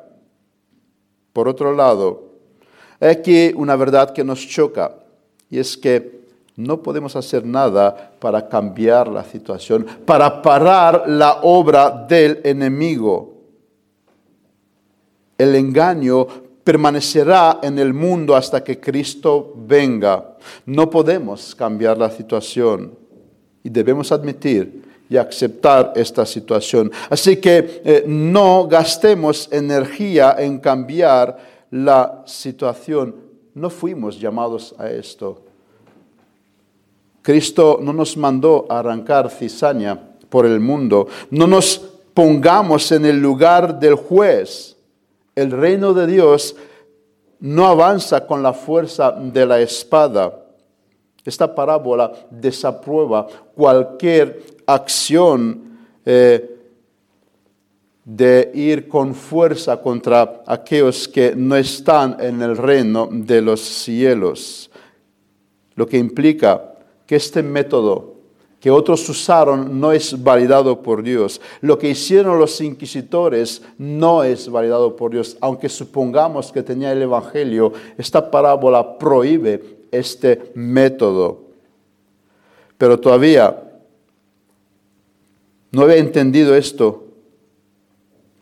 [1.33, 2.30] Por otro lado,
[3.09, 4.95] aquí una verdad que nos choca
[5.49, 6.21] y es que
[6.55, 13.33] no podemos hacer nada para cambiar la situación, para parar la obra del enemigo.
[15.37, 16.27] El engaño
[16.63, 20.37] permanecerá en el mundo hasta que Cristo venga.
[20.65, 22.97] No podemos cambiar la situación
[23.63, 26.91] y debemos admitir y aceptar esta situación.
[27.09, 33.15] Así que eh, no gastemos energía en cambiar la situación.
[33.55, 35.43] No fuimos llamados a esto.
[37.21, 39.99] Cristo no nos mandó a arrancar cizaña
[40.29, 41.07] por el mundo.
[41.29, 41.79] No nos
[42.13, 44.77] pongamos en el lugar del juez
[45.35, 46.55] el reino de Dios
[47.39, 50.37] no avanza con la fuerza de la espada.
[51.23, 56.50] Esta parábola desaprueba cualquier acción eh,
[58.03, 64.71] de ir con fuerza contra aquellos que no están en el reino de los cielos.
[65.75, 66.75] Lo que implica
[67.05, 68.11] que este método
[68.61, 71.41] que otros usaron no es validado por Dios.
[71.61, 75.35] Lo que hicieron los inquisitores no es validado por Dios.
[75.41, 81.41] Aunque supongamos que tenía el Evangelio, esta parábola prohíbe este método.
[82.77, 83.63] Pero todavía
[85.71, 87.05] no había entendido esto.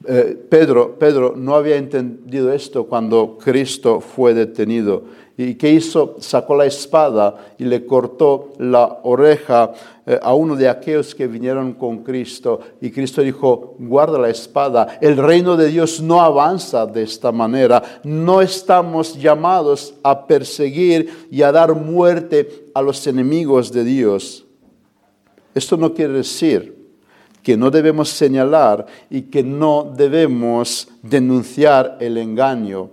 [0.05, 5.03] Eh, Pedro, Pedro no había entendido esto cuando Cristo fue detenido.
[5.35, 6.15] ¿Y qué hizo?
[6.19, 9.71] Sacó la espada y le cortó la oreja
[10.05, 12.59] eh, a uno de aquellos que vinieron con Cristo.
[12.81, 14.97] Y Cristo dijo, guarda la espada.
[15.01, 17.81] El reino de Dios no avanza de esta manera.
[18.03, 24.45] No estamos llamados a perseguir y a dar muerte a los enemigos de Dios.
[25.53, 26.78] Esto no quiere decir
[27.43, 32.89] que no debemos señalar y que no debemos denunciar el engaño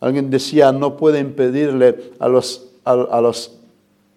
[0.00, 3.52] Alguien decía, no puede impedirle a, los, a, los,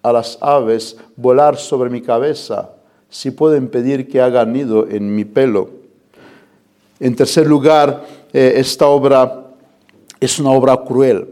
[0.02, 2.70] a las aves volar sobre mi cabeza,
[3.10, 5.70] si puede impedir que hagan nido en mi pelo.
[7.02, 9.48] En tercer lugar, eh, esta obra
[10.22, 11.28] es una obra cruel.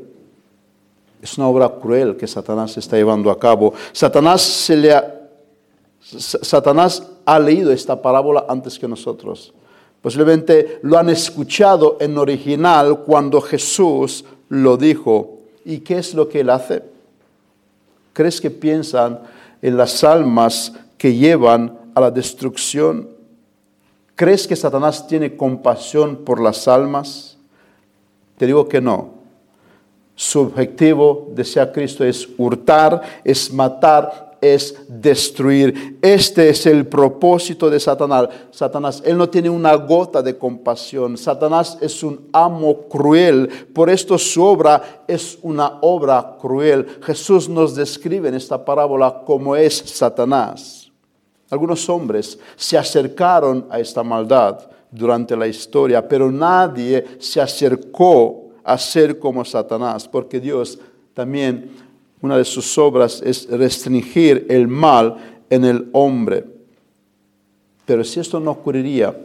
[1.21, 3.73] Es una obra cruel que Satanás está llevando a cabo.
[3.93, 4.93] Satanás, se le
[6.17, 9.53] Satanás ha leído esta parábola antes que nosotros.
[10.01, 15.37] Posiblemente lo han escuchado en original cuando Jesús lo dijo.
[15.63, 16.83] ¿Y qué es lo que él hace?
[18.13, 19.19] ¿Crees que piensan
[19.61, 23.09] en las almas que llevan a la destrucción?
[24.15, 27.37] ¿Crees que Satanás tiene compasión por las almas?
[28.37, 29.21] Te digo que no.
[30.15, 35.99] Su objetivo, decía Cristo, es hurtar, es matar, es destruir.
[36.01, 38.27] Este es el propósito de Satanás.
[38.49, 41.17] Satanás, él no tiene una gota de compasión.
[41.17, 43.47] Satanás es un amo cruel.
[43.73, 46.87] Por esto su obra es una obra cruel.
[47.03, 50.91] Jesús nos describe en esta parábola cómo es Satanás.
[51.51, 58.77] Algunos hombres se acercaron a esta maldad durante la historia, pero nadie se acercó a
[58.77, 60.79] ser como Satanás, porque Dios
[61.13, 61.90] también
[62.21, 65.17] una de sus obras es restringir el mal
[65.49, 66.45] en el hombre.
[67.85, 69.15] Pero si esto no ocurriría,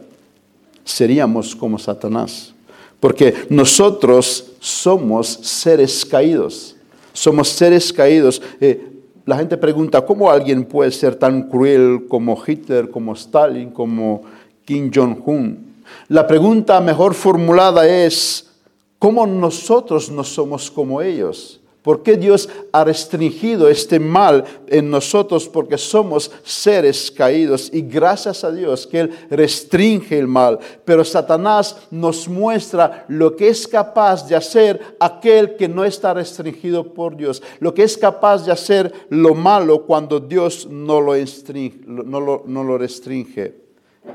[0.83, 2.53] seríamos como Satanás.
[2.99, 6.75] Porque nosotros somos seres caídos.
[7.13, 8.41] Somos seres caídos.
[8.59, 14.23] Eh, la gente pregunta, ¿cómo alguien puede ser tan cruel como Hitler, como Stalin, como
[14.65, 15.75] Kim Jong-un?
[16.07, 18.49] La pregunta mejor formulada es,
[18.97, 21.56] ¿cómo nosotros no somos como ellos?
[21.87, 25.47] ¿Por qué Dios ha restringido este mal en nosotros?
[25.47, 30.59] Porque somos seres caídos y gracias a Dios que Él restringe el mal.
[30.83, 36.93] Pero Satanás nos muestra lo que es capaz de hacer aquel que no está restringido
[36.93, 37.41] por Dios.
[37.61, 41.79] Lo que es capaz de hacer lo malo cuando Dios no lo, restringe.
[41.85, 43.55] No lo, restringe.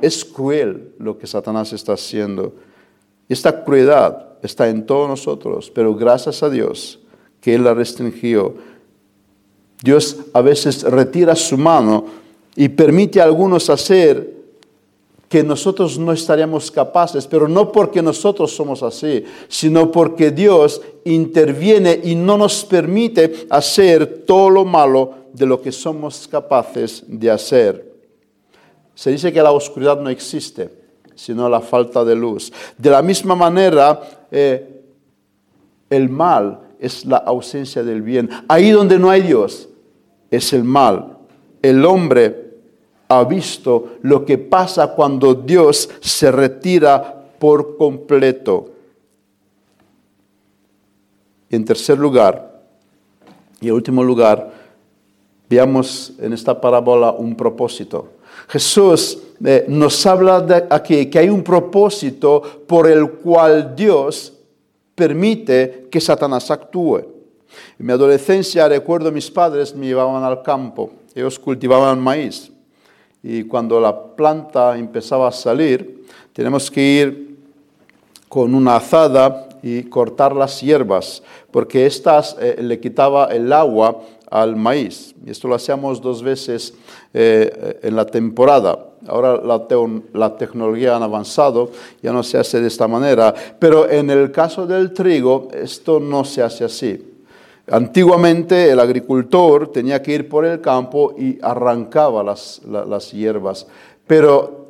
[0.02, 2.52] Es cruel lo que Satanás está haciendo.
[3.30, 6.98] Esta crueldad está en todos nosotros, pero gracias a Dios
[7.42, 8.54] que Él la restringió.
[9.82, 12.06] Dios a veces retira su mano
[12.54, 14.32] y permite a algunos hacer
[15.28, 22.00] que nosotros no estaríamos capaces, pero no porque nosotros somos así, sino porque Dios interviene
[22.04, 27.92] y no nos permite hacer todo lo malo de lo que somos capaces de hacer.
[28.94, 30.70] Se dice que la oscuridad no existe,
[31.14, 32.52] sino la falta de luz.
[32.76, 34.82] De la misma manera, eh,
[35.88, 38.28] el mal es la ausencia del bien.
[38.48, 39.68] Ahí donde no hay Dios
[40.30, 41.16] es el mal.
[41.62, 42.54] El hombre
[43.08, 48.70] ha visto lo que pasa cuando Dios se retira por completo.
[51.48, 52.62] En tercer lugar,
[53.60, 54.52] y en último lugar,
[55.48, 58.08] veamos en esta parábola un propósito.
[58.48, 64.32] Jesús eh, nos habla de aquí que hay un propósito por el cual Dios
[64.94, 66.98] permite que Satanás actúe.
[67.78, 72.52] En mi adolescencia recuerdo mis padres me llevaban al campo, ellos cultivaban maíz
[73.22, 77.38] y cuando la planta empezaba a salir, tenemos que ir
[78.28, 84.56] con una azada y cortar las hierbas, porque estas eh, le quitaba el agua al
[84.56, 85.14] maíz.
[85.24, 86.74] Y esto lo hacíamos dos veces
[87.14, 88.91] eh, en la temporada.
[89.08, 91.70] Ahora la, tecnología ha avanzado,
[92.02, 96.24] ya no se hace de esta manera, pero en el caso del trigo esto no
[96.24, 97.08] se hace así.
[97.70, 103.66] Antiguamente el agricultor tenía que ir por el campo y arrancaba las, las hierbas,
[104.06, 104.61] pero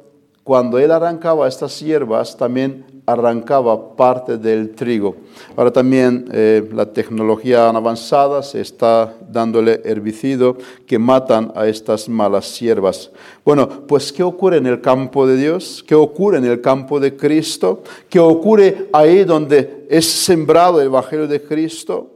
[0.44, 5.16] cuando él arrancaba estas hierbas también arrancaba parte del trigo.
[5.56, 12.58] Ahora también eh, la tecnología avanzada se está dándole herbicido que matan a estas malas
[12.60, 13.10] hierbas.
[13.44, 15.84] Bueno, pues ¿qué ocurre en el campo de Dios?
[15.86, 17.82] ¿Qué ocurre en el campo de Cristo?
[18.08, 22.10] ¿Qué ocurre ahí donde es sembrado el Evangelio de Cristo?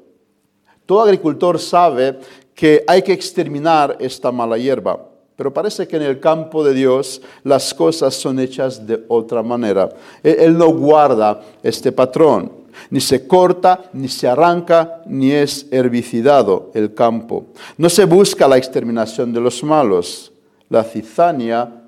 [0.85, 2.18] Todo agricultor sabe
[2.55, 5.15] que hay que exterminar esta mala hierba.
[5.37, 9.91] Pero parece que en el campo de Dios las cosas son hechas de otra manera.
[10.22, 12.51] Él no guarda este patrón.
[12.91, 17.47] Ni se corta, ni se arranca, ni es herbicidado el campo.
[17.76, 20.32] No se busca la exterminación de los malos.
[20.68, 21.82] La cizaña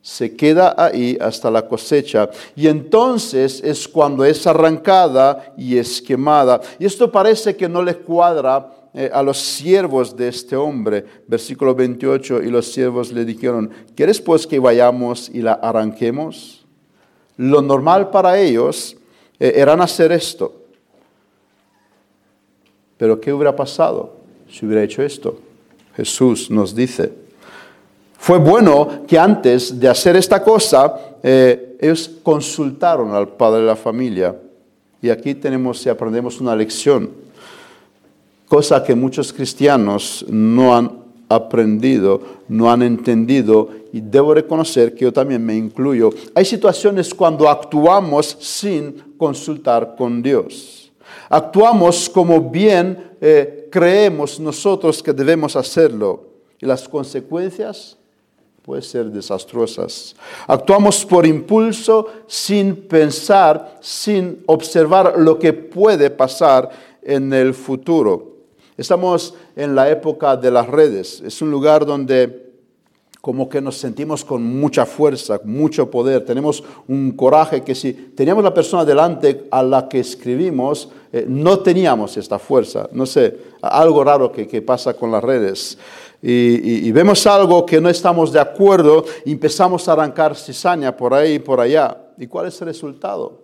[0.00, 2.28] se queda ahí hasta la cosecha.
[2.54, 6.60] Y entonces es cuando es arrancada y es quemada.
[6.78, 11.74] Y esto parece que no le cuadra eh, a los siervos de este hombre, versículo
[11.74, 16.64] 28, y los siervos le dijeron, ¿quieres pues que vayamos y la arranquemos?
[17.36, 18.96] Lo normal para ellos
[19.40, 20.54] eh, era hacer esto.
[22.96, 24.14] Pero ¿qué hubiera pasado
[24.48, 25.40] si hubiera hecho esto?
[25.96, 27.12] Jesús nos dice,
[28.16, 33.76] fue bueno que antes de hacer esta cosa, eh, ellos consultaron al padre de la
[33.76, 34.36] familia.
[35.02, 37.23] Y aquí tenemos y aprendemos una lección
[38.54, 40.92] cosa que muchos cristianos no han
[41.28, 46.10] aprendido, no han entendido y debo reconocer que yo también me incluyo.
[46.36, 50.92] Hay situaciones cuando actuamos sin consultar con Dios.
[51.28, 56.22] Actuamos como bien eh, creemos nosotros que debemos hacerlo
[56.60, 57.96] y las consecuencias
[58.62, 60.14] pueden ser desastrosas.
[60.46, 66.70] Actuamos por impulso sin pensar, sin observar lo que puede pasar
[67.02, 68.33] en el futuro.
[68.76, 71.22] Estamos en la época de las redes.
[71.24, 72.44] Es un lugar donde
[73.24, 78.44] como que nos sentimos con mucha fuerza, mucho poder, tenemos un coraje que si teníamos
[78.44, 82.86] la persona delante a la que escribimos, eh, no teníamos esta fuerza.
[82.92, 85.78] No sé, algo raro que, pasa con las redes.
[86.20, 91.14] Y, y, vemos algo que no estamos de acuerdo y empezamos a arrancar cizaña por
[91.14, 91.96] ahí y por allá.
[92.18, 93.40] ¿Y cuál es el resultado?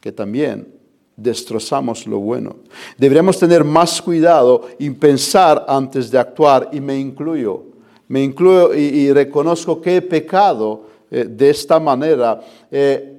[0.00, 0.72] Que también
[1.16, 2.56] destrozamos lo bueno.
[2.98, 7.64] Deberíamos tener más cuidado y pensar antes de actuar y me incluyo.
[8.08, 12.40] Me incluyo y, reconozco que he pecado eh, de esta manera.
[12.70, 13.10] Eh,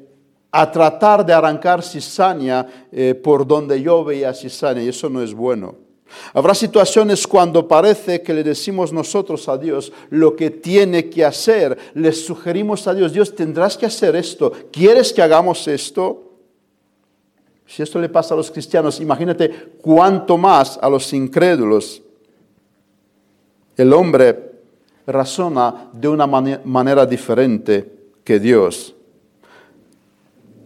[0.51, 5.33] a tratar de arrancar cizaña eh, por donde yo veía cizaña y eso no es
[5.33, 5.75] bueno.
[6.33, 11.77] Habrá situaciones cuando parece que le decimos nosotros a Dios lo que tiene que hacer.
[11.93, 14.51] Le sugerimos a Dios, Dios, tendrás que hacer esto.
[14.71, 16.24] ¿Quieres que hagamos esto?
[17.67, 22.01] Si esto le pasa a los cristianos, imagínate cuánto más a los incrédulos.
[23.75, 24.51] El hombre
[25.07, 27.91] razona de una manera diferente
[28.23, 28.95] que Dios.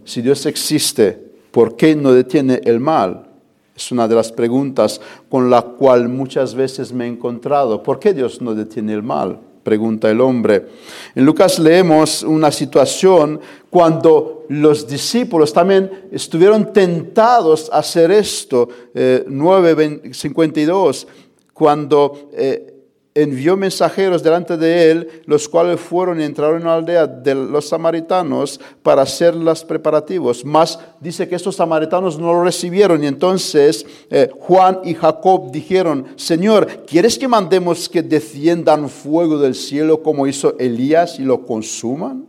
[0.04, 1.12] Si Dios existe,
[1.52, 3.28] ¿por qué no detiene el mal?
[3.76, 7.82] Es una de las preguntas con la cual muchas veces me he encontrado.
[7.82, 9.40] ¿Por qué Dios no detiene el mal?
[9.70, 10.66] Pregunta el hombre.
[11.14, 13.40] En Lucas leemos una situación
[13.70, 18.68] cuando los discípulos también estuvieron tentados a hacer esto.
[18.96, 21.06] Eh, 9.52,
[21.54, 22.79] cuando eh,
[23.16, 27.68] envió mensajeros delante de él, los cuales fueron y entraron en la aldea de los
[27.68, 30.46] samaritanos para hacer los preparativos.
[30.46, 36.06] Mas dice que estos samaritanos no lo recibieron y entonces eh, Juan y Jacob dijeron,
[36.16, 42.26] Señor, ¿quieres que mandemos que desciendan fuego del cielo como hizo Elías y lo consuman?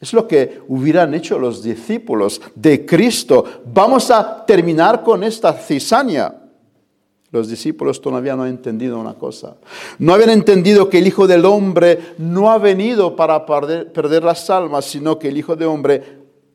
[0.00, 3.44] Es lo que hubieran hecho los discípulos de Cristo.
[3.72, 6.34] Vamos a terminar con esta cizaña.
[7.36, 9.56] Los discípulos todavía no han entendido una cosa.
[9.98, 14.86] No habían entendido que el Hijo del Hombre no ha venido para perder, las almas,
[14.86, 16.02] sino que el Hijo del Hombre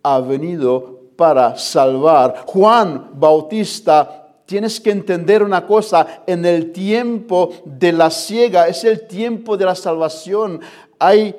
[0.01, 2.45] ha venido para salvar.
[2.47, 9.05] Juan Bautista, tienes que entender una cosa, en el tiempo de la ciega es el
[9.07, 10.61] tiempo de la salvación.
[10.97, 11.35] Hay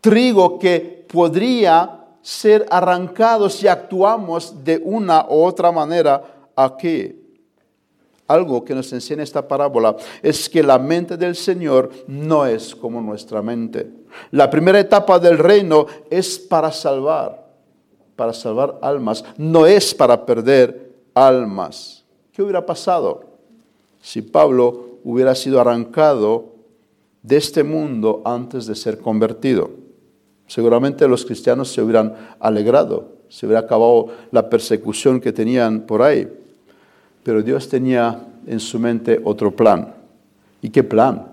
[0.00, 7.23] trigo que podría ser arrancado si actuamos de una u otra manera aquí
[8.26, 13.00] algo que nos enseña esta parábola es que la mente del Señor no es como
[13.00, 13.90] nuestra mente.
[14.30, 17.46] La primera etapa del reino es para salvar,
[18.16, 22.04] para salvar almas, no es para perder almas.
[22.32, 23.24] ¿Qué hubiera pasado
[24.00, 26.54] si Pablo hubiera sido arrancado
[27.22, 29.70] de este mundo antes de ser convertido?
[30.46, 36.28] Seguramente los cristianos se hubieran alegrado, se hubiera acabado la persecución que tenían por ahí.
[37.24, 39.94] Pero Dios tenía en su mente otro plan.
[40.62, 41.26] ¿Y qué plan?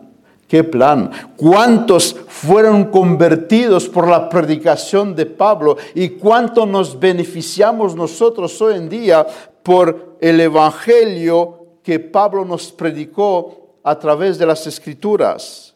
[0.48, 1.12] ¿Qué plan?
[1.38, 5.78] ¿Cuántos fueron convertidos por la predicación de Pablo?
[5.94, 9.26] ¿Y cuánto nos beneficiamos nosotros hoy en día
[9.64, 15.74] por el Evangelio que Pablo nos predicó a través de las Escrituras?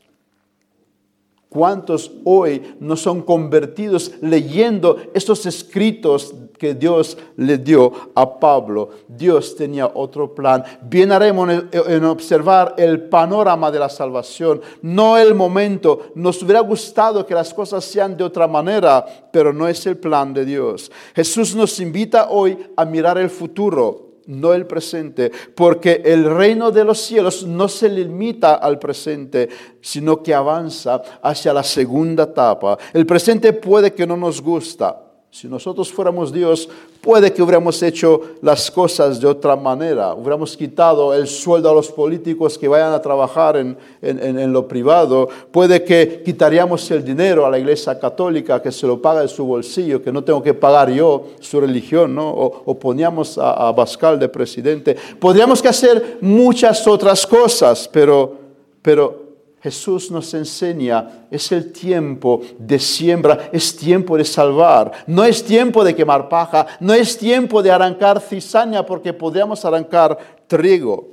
[1.47, 8.89] ¿Cuántos hoy no son convertidos leyendo estos escritos que Dios le dio a Pablo?
[9.07, 10.63] Dios tenía otro plan.
[10.81, 16.11] Bien haremos en observar el panorama de la salvación, no el momento.
[16.15, 20.33] Nos hubiera gustado que las cosas sean de otra manera, pero no es el plan
[20.33, 20.91] de Dios.
[21.15, 26.83] Jesús nos invita hoy a mirar el futuro no el presente, porque el reino de
[26.83, 29.49] los cielos no se limita al presente,
[29.81, 32.77] sino que avanza hacia la segunda etapa.
[32.93, 35.04] El presente puede que no nos gusta,
[35.35, 36.69] si nosotros fuéramos Dios,
[37.01, 40.13] puede que hubiéramos hecho las cosas de otra manera.
[40.13, 45.27] Hubiéramos quitado el sueldo a los políticos que vayan a trabajar en, en, lo privado.
[45.51, 49.45] Puede que quitaríamos el dinero a la iglesia católica que se lo paga de su
[49.45, 52.29] bolsillo, que no tengo que pagar yo su religión, ¿no?
[52.29, 54.95] O, poníamos a, a de presidente.
[55.19, 58.35] Podríamos hacer muchas otras cosas, pero,
[58.81, 59.24] pero
[59.65, 65.83] Jesús nos enseña, es el tiempo de siembra, es tiempo de salvar, no es tiempo
[65.83, 71.07] de quemar paja, no es tiempo de arrancar cizaña porque podríamos arrancar trigo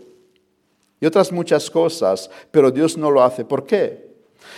[1.00, 3.46] y otras muchas cosas, pero Dios no lo hace.
[3.46, 4.12] ¿Por qué?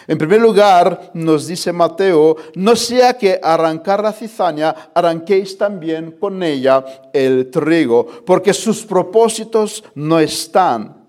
[0.08, 6.42] En primer lugar, nos dice Mateo, no sea que arrancar la cizaña, arranquéis también con
[6.42, 11.03] ella el trigo, porque sus propósitos no están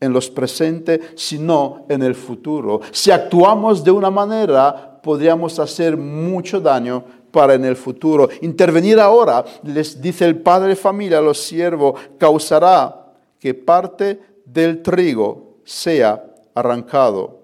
[0.00, 2.80] en los presentes, sino en el futuro.
[2.90, 8.28] Si actuamos de una manera, podríamos hacer mucho daño para en el futuro.
[8.40, 14.82] Intervenir ahora, les dice el padre de familia a los siervos, causará que parte del
[14.82, 16.24] trigo sea
[16.54, 17.38] arrancado.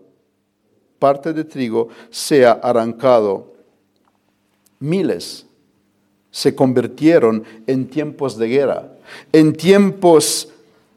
[0.99, 3.53] Parte del trigo sea arrancado.
[4.79, 5.47] Miles
[6.31, 8.93] se convirtieron en tiempos de guerra,
[9.33, 10.51] en tiempos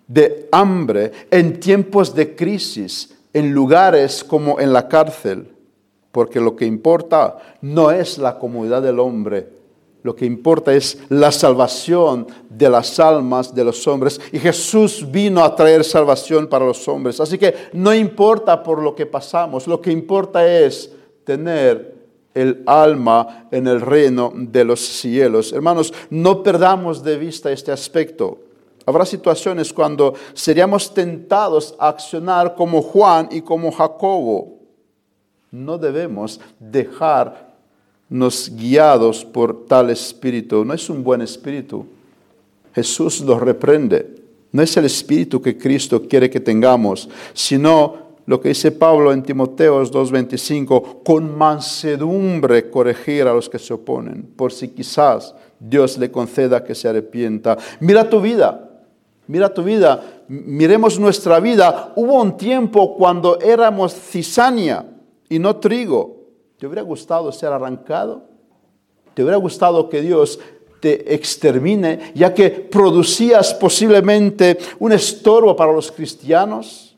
[0.10, 5.54] de hambre, en tiempos de crisis, en lugares como en la cárcel,
[6.12, 9.48] porque lo que importa no es la comodidad del hombre,
[10.02, 14.20] lo que importa es la salvación de las almas de los hombres.
[14.32, 17.20] Y Jesús vino a traer salvación para los hombres.
[17.20, 20.92] Así que no importa por lo que pasamos, lo que importa es
[21.26, 21.96] tener
[22.34, 25.52] el alma en el reino de los cielos.
[25.52, 28.49] Hermanos, no perdamos de vista este aspecto.
[28.90, 34.58] Habrá situaciones cuando seríamos tentados a accionar como Juan y como Jacobo.
[35.52, 40.66] No debemos dejarnos guiados por tal espíritu.
[40.66, 41.86] No es un buen espíritu.
[42.74, 44.16] Jesús los reprende.
[44.52, 49.22] No es el espíritu que Cristo quiere que tengamos, sino lo que dice Pablo en
[49.22, 56.12] Timoteos 2.25, con mansedumbre corregir a los que se oponen, por si quizás Dios le
[56.12, 57.58] conceda que se arrepienta.
[57.80, 58.69] Mira tu vida,
[59.30, 61.94] mira tu vida, miremos nuestra vida.
[61.96, 64.84] Hubo un tiempo cuando éramos cisania
[65.30, 66.18] y no trigo.
[66.58, 68.24] ¿Te hubiera gustado ser arrancado?
[69.14, 70.40] ¿Te hubiera gustado que Dios
[70.80, 76.89] te extermine, ya que producías posiblemente un estorbo para los cristianos?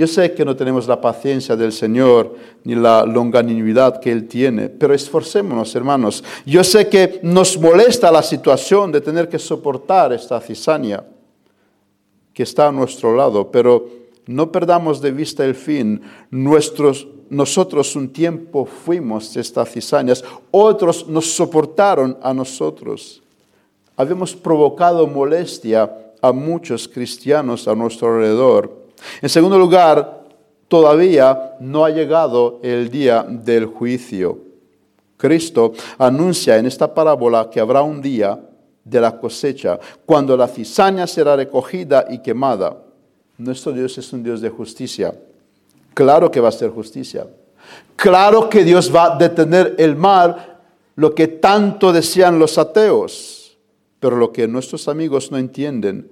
[0.00, 2.34] Yo sé que no tenemos la paciencia del Señor
[2.64, 6.24] ni la longanimidad que Él tiene, pero esforcémonos, hermanos.
[6.46, 11.04] Yo sé que nos molesta la situación de tener que soportar esta cizaña
[12.32, 13.90] que está a nuestro lado, pero
[14.26, 16.00] no perdamos de vista el fin.
[16.30, 23.22] Nuestros, nosotros un tiempo fuimos estas cizañas, otros nos soportaron a nosotros.
[23.98, 28.79] Habíamos provocado molestia a muchos cristianos a nuestro alrededor
[29.20, 30.20] en segundo lugar,
[30.68, 34.38] todavía no ha llegado el día del juicio.
[35.16, 38.40] Cristo anuncia en esta parábola que habrá un día
[38.84, 42.76] de la cosecha, cuando la cizaña será recogida y quemada.
[43.36, 45.14] Nuestro Dios es un Dios de justicia.
[45.94, 47.26] Claro que va a ser justicia.
[47.96, 50.58] Claro que Dios va a detener el mal,
[50.96, 53.58] lo que tanto desean los ateos.
[53.98, 56.10] Pero lo que nuestros amigos no entienden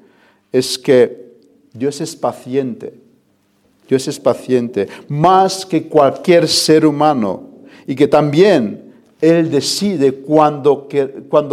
[0.52, 1.27] es que
[1.72, 3.08] Dios es paciente.
[3.88, 7.48] Dios es paciente, más que cualquier ser humano.
[7.86, 10.86] Y que también Él decide cuándo,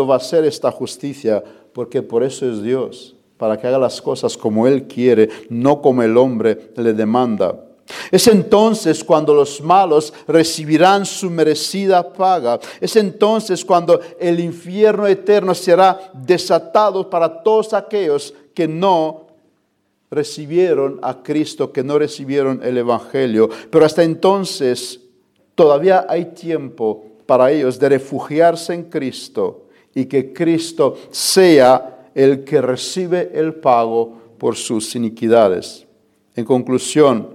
[0.05, 1.41] va a ser esta justicia,
[1.74, 6.03] porque por eso es Dios, para que haga las cosas como Él quiere, no como
[6.03, 7.61] el hombre le demanda.
[8.11, 12.59] Es entonces cuando los malos recibirán su merecida paga.
[12.82, 19.24] Es entonces cuando el infierno eterno será desatado para todos aquellos que no
[20.16, 23.49] recibieron a Cristo, que no recibieron el Evangelio.
[23.70, 25.01] Pero hasta entonces
[25.53, 32.61] todavía hay tiempo para ellos de refugiarse en Cristo y que Cristo sea el que
[32.61, 35.86] recibe el pago por sus iniquidades.
[36.36, 37.30] En conclusión,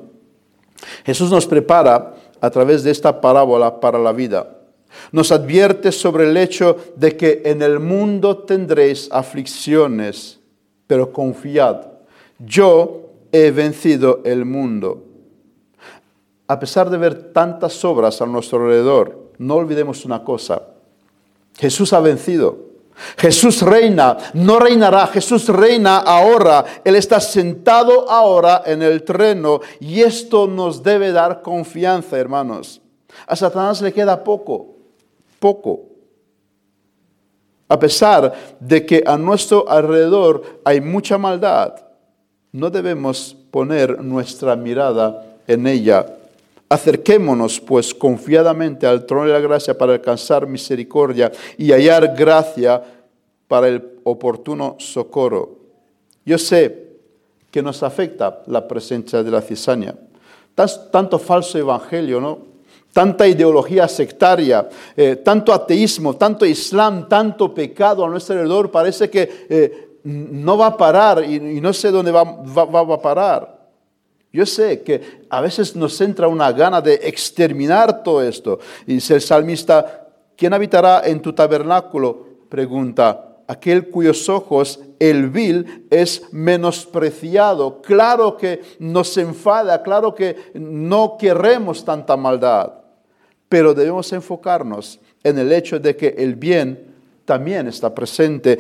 [1.05, 4.57] Jesús nos prepara a través de esta parábola para la vida.
[5.13, 10.41] Nos advierte sobre el hecho de que en el mundo tendréis aflicciones,
[10.87, 11.90] pero confiad,
[12.45, 15.05] yo he vencido el mundo.
[16.47, 20.63] A pesar de ver tantas obras a nuestro alrededor, no olvidemos una cosa.
[21.57, 22.71] Jesús ha vencido.
[23.17, 26.65] Jesús reina, no reinará, Jesús reina ahora.
[26.85, 32.81] Él está sentado ahora en el treno y esto nos debe dar confianza, hermanos.
[33.27, 34.75] A Satanás le queda poco,
[35.39, 35.83] poco.
[37.69, 41.75] A pesar de que a nuestro alrededor hay mucha maldad,
[42.53, 46.07] no debemos poner nuestra mirada en ella.
[46.69, 52.83] Acerquémonos pues confiadamente al trono de la gracia para alcanzar misericordia y hallar gracia
[53.49, 55.59] para el oportuno socorro.
[56.25, 56.91] Yo sé
[57.51, 59.95] que nos afecta la presencia de la cizaña.
[60.55, 62.51] Tanto falso evangelio, ¿no?
[62.93, 69.47] Tanta ideología sectaria, eh, tanto ateísmo, tanto islam, tanto pecado a nuestro alrededor, parece que
[69.49, 73.61] eh, no va a parar y, no sé dónde va, va, a parar.
[74.33, 78.61] Yo sé que a veces nos entra una gana de exterminar todo esto.
[78.87, 82.27] Y dice el salmista, ¿quién habitará en tu tabernáculo?
[82.49, 87.83] Pregunta, aquel cuyos ojos el vil es menospreciado.
[87.83, 92.73] Claro que nos enfada, claro que no queremos tanta maldad,
[93.49, 96.95] pero debemos enfocarnos en el hecho de que el bien
[97.25, 98.59] también está presente.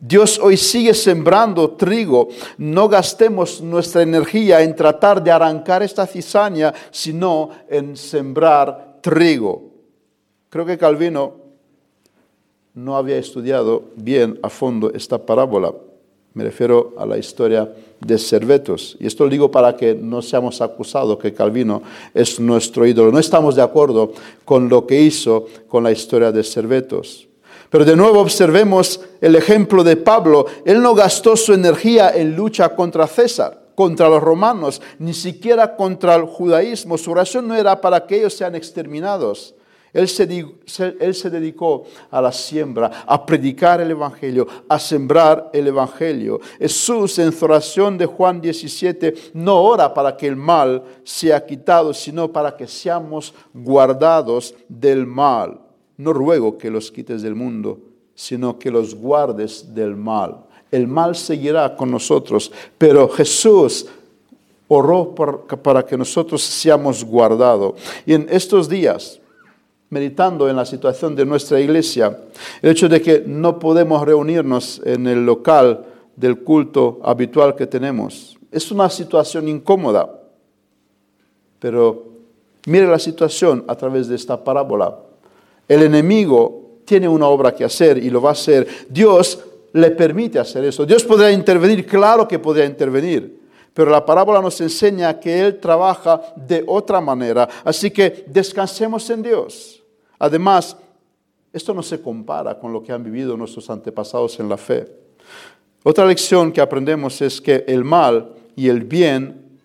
[0.00, 2.28] Dios hoy sigue sembrando trigo.
[2.56, 9.70] No gastemos nuestra energía en tratar de arrancar esta cizaña, sino en sembrar trigo.
[10.48, 11.34] Creo que Calvino
[12.74, 15.74] no había estudiado bien a fondo esta parábola.
[16.32, 17.70] Me refiero a la historia
[18.00, 18.96] de Servetos.
[19.00, 21.82] Y esto lo digo para que no seamos acusados que Calvino
[22.14, 23.12] es nuestro ídolo.
[23.12, 24.12] No estamos de acuerdo
[24.46, 27.29] con lo que hizo con la historia de Servetos.
[27.70, 30.46] Pero de nuevo observemos el ejemplo de Pablo.
[30.64, 36.16] Él no gastó su energía en lucha contra César, contra los romanos, ni siquiera contra
[36.16, 36.98] el judaísmo.
[36.98, 39.54] Su oración no era para que ellos sean exterminados.
[39.92, 46.40] Él se, dedicó a la siembra, a predicar el Evangelio, a sembrar el Evangelio.
[46.58, 51.92] Jesús en su oración de Juan 17 no ora para que el mal sea quitado,
[51.92, 55.69] sino para que seamos guardados del mal.
[56.00, 57.78] No ruego que los quites del mundo,
[58.14, 60.46] sino que los guardes del mal.
[60.70, 63.86] El mal seguirá con nosotros, pero Jesús
[64.66, 65.14] oró
[65.62, 67.74] para que nosotros seamos guardados.
[68.06, 69.20] Y en estos días,
[69.90, 72.18] meditando en la situación de nuestra iglesia,
[72.62, 75.84] el hecho de que no podemos reunirnos en el local
[76.16, 78.38] del culto habitual que tenemos.
[78.50, 80.18] Es una situación incómoda,
[81.58, 82.06] pero
[82.64, 85.09] mire la situación a través de esta parábola.
[85.70, 88.66] El enemigo tiene una obra que hacer y lo va a hacer.
[88.88, 89.38] Dios
[89.72, 90.84] le permite hacer eso.
[90.84, 93.40] Dios podrá intervenir, claro que podría intervenir,
[93.72, 97.48] pero la parábola nos enseña que Él trabaja de otra manera.
[97.62, 99.80] Así que descansemos en Dios.
[100.18, 100.76] Además,
[101.52, 104.88] esto no se compara con lo que han vivido nuestros antepasados en la fe.
[105.84, 109.60] Otra lección que aprendemos es que el mal y el bien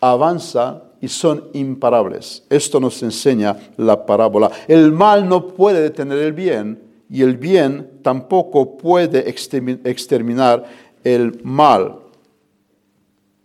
[0.00, 2.44] avanza y son imparables.
[2.50, 4.50] Esto nos enseña la parábola.
[4.66, 6.80] El mal no puede detener el bien
[7.10, 10.64] y el bien tampoco puede exterminar
[11.04, 11.96] el mal.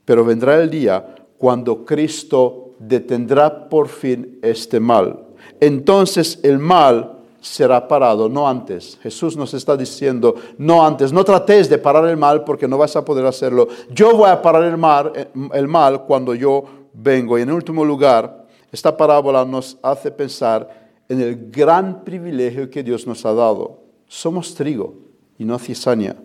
[0.06, 5.24] Pero vendrá el día cuando Cristo detendrá por fin este mal
[5.60, 8.98] entonces el mal será parado, no antes.
[9.02, 12.96] Jesús nos está diciendo, no antes, no trates de parar el mal porque no vas
[12.96, 13.68] a poder hacerlo.
[13.90, 17.38] Yo voy a parar el mal, eh, el mal cuando yo vengo.
[17.38, 23.06] Y en último lugar, esta parábola nos hace pensar en el gran privilegio que Dios
[23.06, 23.80] nos ha dado.
[24.08, 24.96] Somos trigo
[25.38, 26.16] y no cizaña.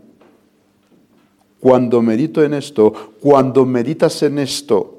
[1.61, 4.99] Cuando medito en esto, cuando meditas en esto,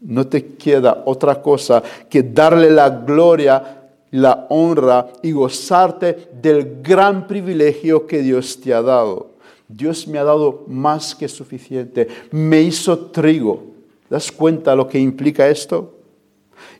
[0.00, 7.26] no te queda otra cosa que darle la gloria, la honra y gozarte del gran
[7.26, 9.30] privilegio que Dios te ha dado.
[9.68, 12.06] Dios me ha dado más que suficiente.
[12.30, 13.75] Me hizo trigo.
[14.08, 15.96] ¿Das cuenta lo que implica esto?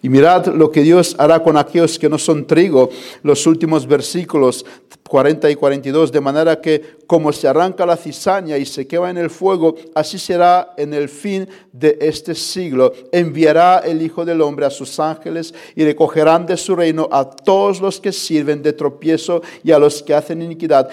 [0.02, 2.90] Y mirad lo que Dios hará con aquellos que no son trigo.
[3.22, 4.64] Los últimos versículos
[5.08, 9.18] 40 y 42, de manera que como se arranca la cizaña y se quema en
[9.18, 12.92] el fuego, así será en el fin de este siglo.
[13.12, 17.80] Enviará el Hijo del Hombre a sus ángeles y recogerán de su reino a todos
[17.80, 20.88] los que sirven de tropiezo y a los que hacen iniquidad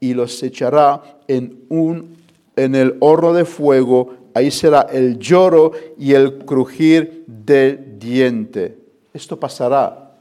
[0.00, 2.16] y los echará en, un,
[2.56, 4.14] en el horno de fuego.
[4.38, 8.78] Ahí será el lloro y el crujir del diente.
[9.12, 10.12] Esto pasará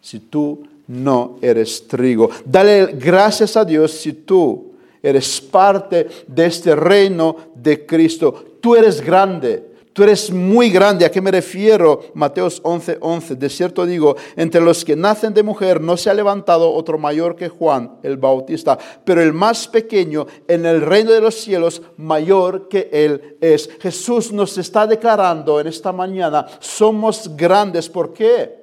[0.00, 2.30] si tú no eres trigo.
[2.42, 8.56] Dale gracias a Dios si tú eres parte de este reino de Cristo.
[8.62, 9.69] Tú eres grande.
[9.92, 11.04] Tú eres muy grande.
[11.04, 12.00] ¿A qué me refiero?
[12.14, 12.98] Mateos 11:11.
[13.00, 13.36] 11.
[13.36, 17.34] De cierto digo, entre los que nacen de mujer no se ha levantado otro mayor
[17.34, 22.68] que Juan el Bautista, pero el más pequeño en el reino de los cielos mayor
[22.68, 23.68] que él es.
[23.80, 27.88] Jesús nos está declarando en esta mañana, somos grandes.
[27.88, 28.60] ¿Por qué?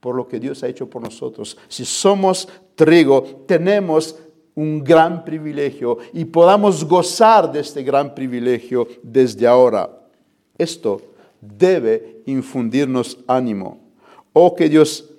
[0.00, 1.56] Por lo que Dios ha hecho por nosotros.
[1.68, 4.16] Si somos trigo, tenemos
[4.56, 10.05] un gran privilegio y podamos gozar de este gran privilegio desde ahora.
[10.58, 11.00] Esto
[11.40, 13.80] debe infundirnos ánimo.
[14.32, 15.10] O que Dios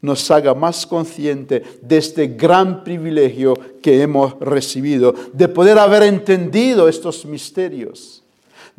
[0.00, 6.88] nos haga más consciente de este gran privilegio que hemos recibido, de poder haber entendido
[6.88, 8.19] estos misterios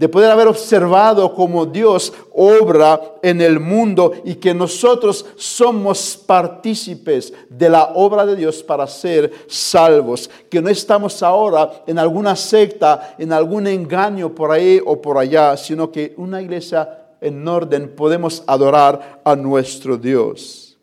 [0.01, 7.31] de poder haber observado cómo Dios obra en el mundo y que nosotros somos partícipes
[7.47, 13.13] de la obra de Dios para ser salvos, que no estamos ahora en alguna secta,
[13.19, 18.43] en algún engaño por ahí o por allá, sino que una iglesia en orden podemos
[18.47, 20.79] adorar a nuestro Dios.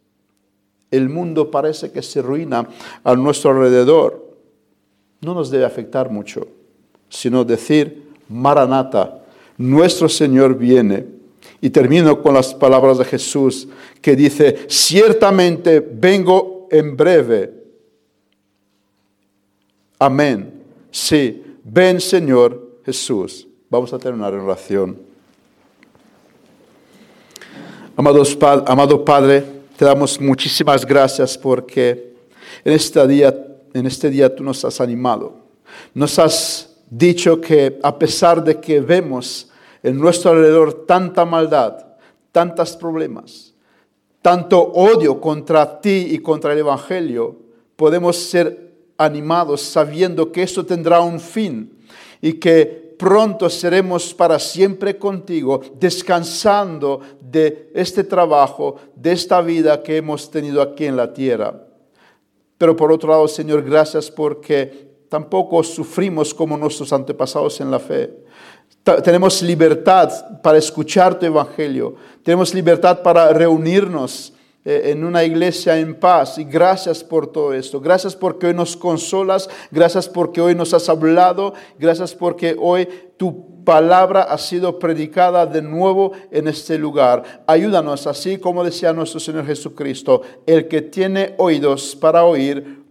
[0.93, 2.69] El mundo parece que se ruina
[3.03, 4.37] a nuestro alrededor.
[5.23, 6.47] No nos debe afectar mucho,
[7.09, 9.23] sino decir, Maranata,
[9.57, 11.07] nuestro Señor viene.
[11.61, 13.67] Y termino con las palabras de Jesús
[14.01, 17.53] que dice, ciertamente vengo en breve.
[19.99, 20.63] Amén.
[20.91, 23.49] Sí, ven Señor Jesús.
[23.69, 24.99] Vamos a terminar en oración.
[27.97, 29.45] Amados, amado Padre,
[29.77, 32.15] te damos muchísimas gracias porque
[32.65, 33.37] en este día,
[33.75, 35.37] en este día tú nos has animado.
[35.93, 39.51] Nos has dicho que a pesar de que vemos
[39.83, 41.87] en nuestro alrededor tanta maldad,
[42.33, 43.55] tantos problemas,
[44.23, 47.37] tanto odio contra ti y contra el Evangelio,
[47.77, 51.79] podemos ser animados sabiendo que esto tendrá un fin
[52.21, 59.99] y que pronto seremos para siempre contigo, descansando de este trabajo, de esta vida que
[59.99, 61.65] hemos tenido aquí en la tierra.
[62.59, 68.11] Pero por otro lado, Señor, gracias porque tampoco sufrimos como nuestros antepasados en la fe.
[69.05, 71.97] Tenemos libertad para escuchar tu evangelio.
[72.23, 74.33] Tenemos libertad para reunirnos
[74.65, 76.39] eh, en una iglesia en paz.
[76.39, 77.81] Y gracias por todo esto.
[77.81, 79.49] Gracias porque hoy nos consolas.
[79.71, 81.53] Gracias porque hoy nos has hablado.
[81.79, 87.43] Gracias porque hoy tu palabra ha sido predicada de nuevo en este lugar.
[87.47, 92.78] Ayúdanos, así como decía nuestro Señor Jesucristo, el que tiene oídos para oír,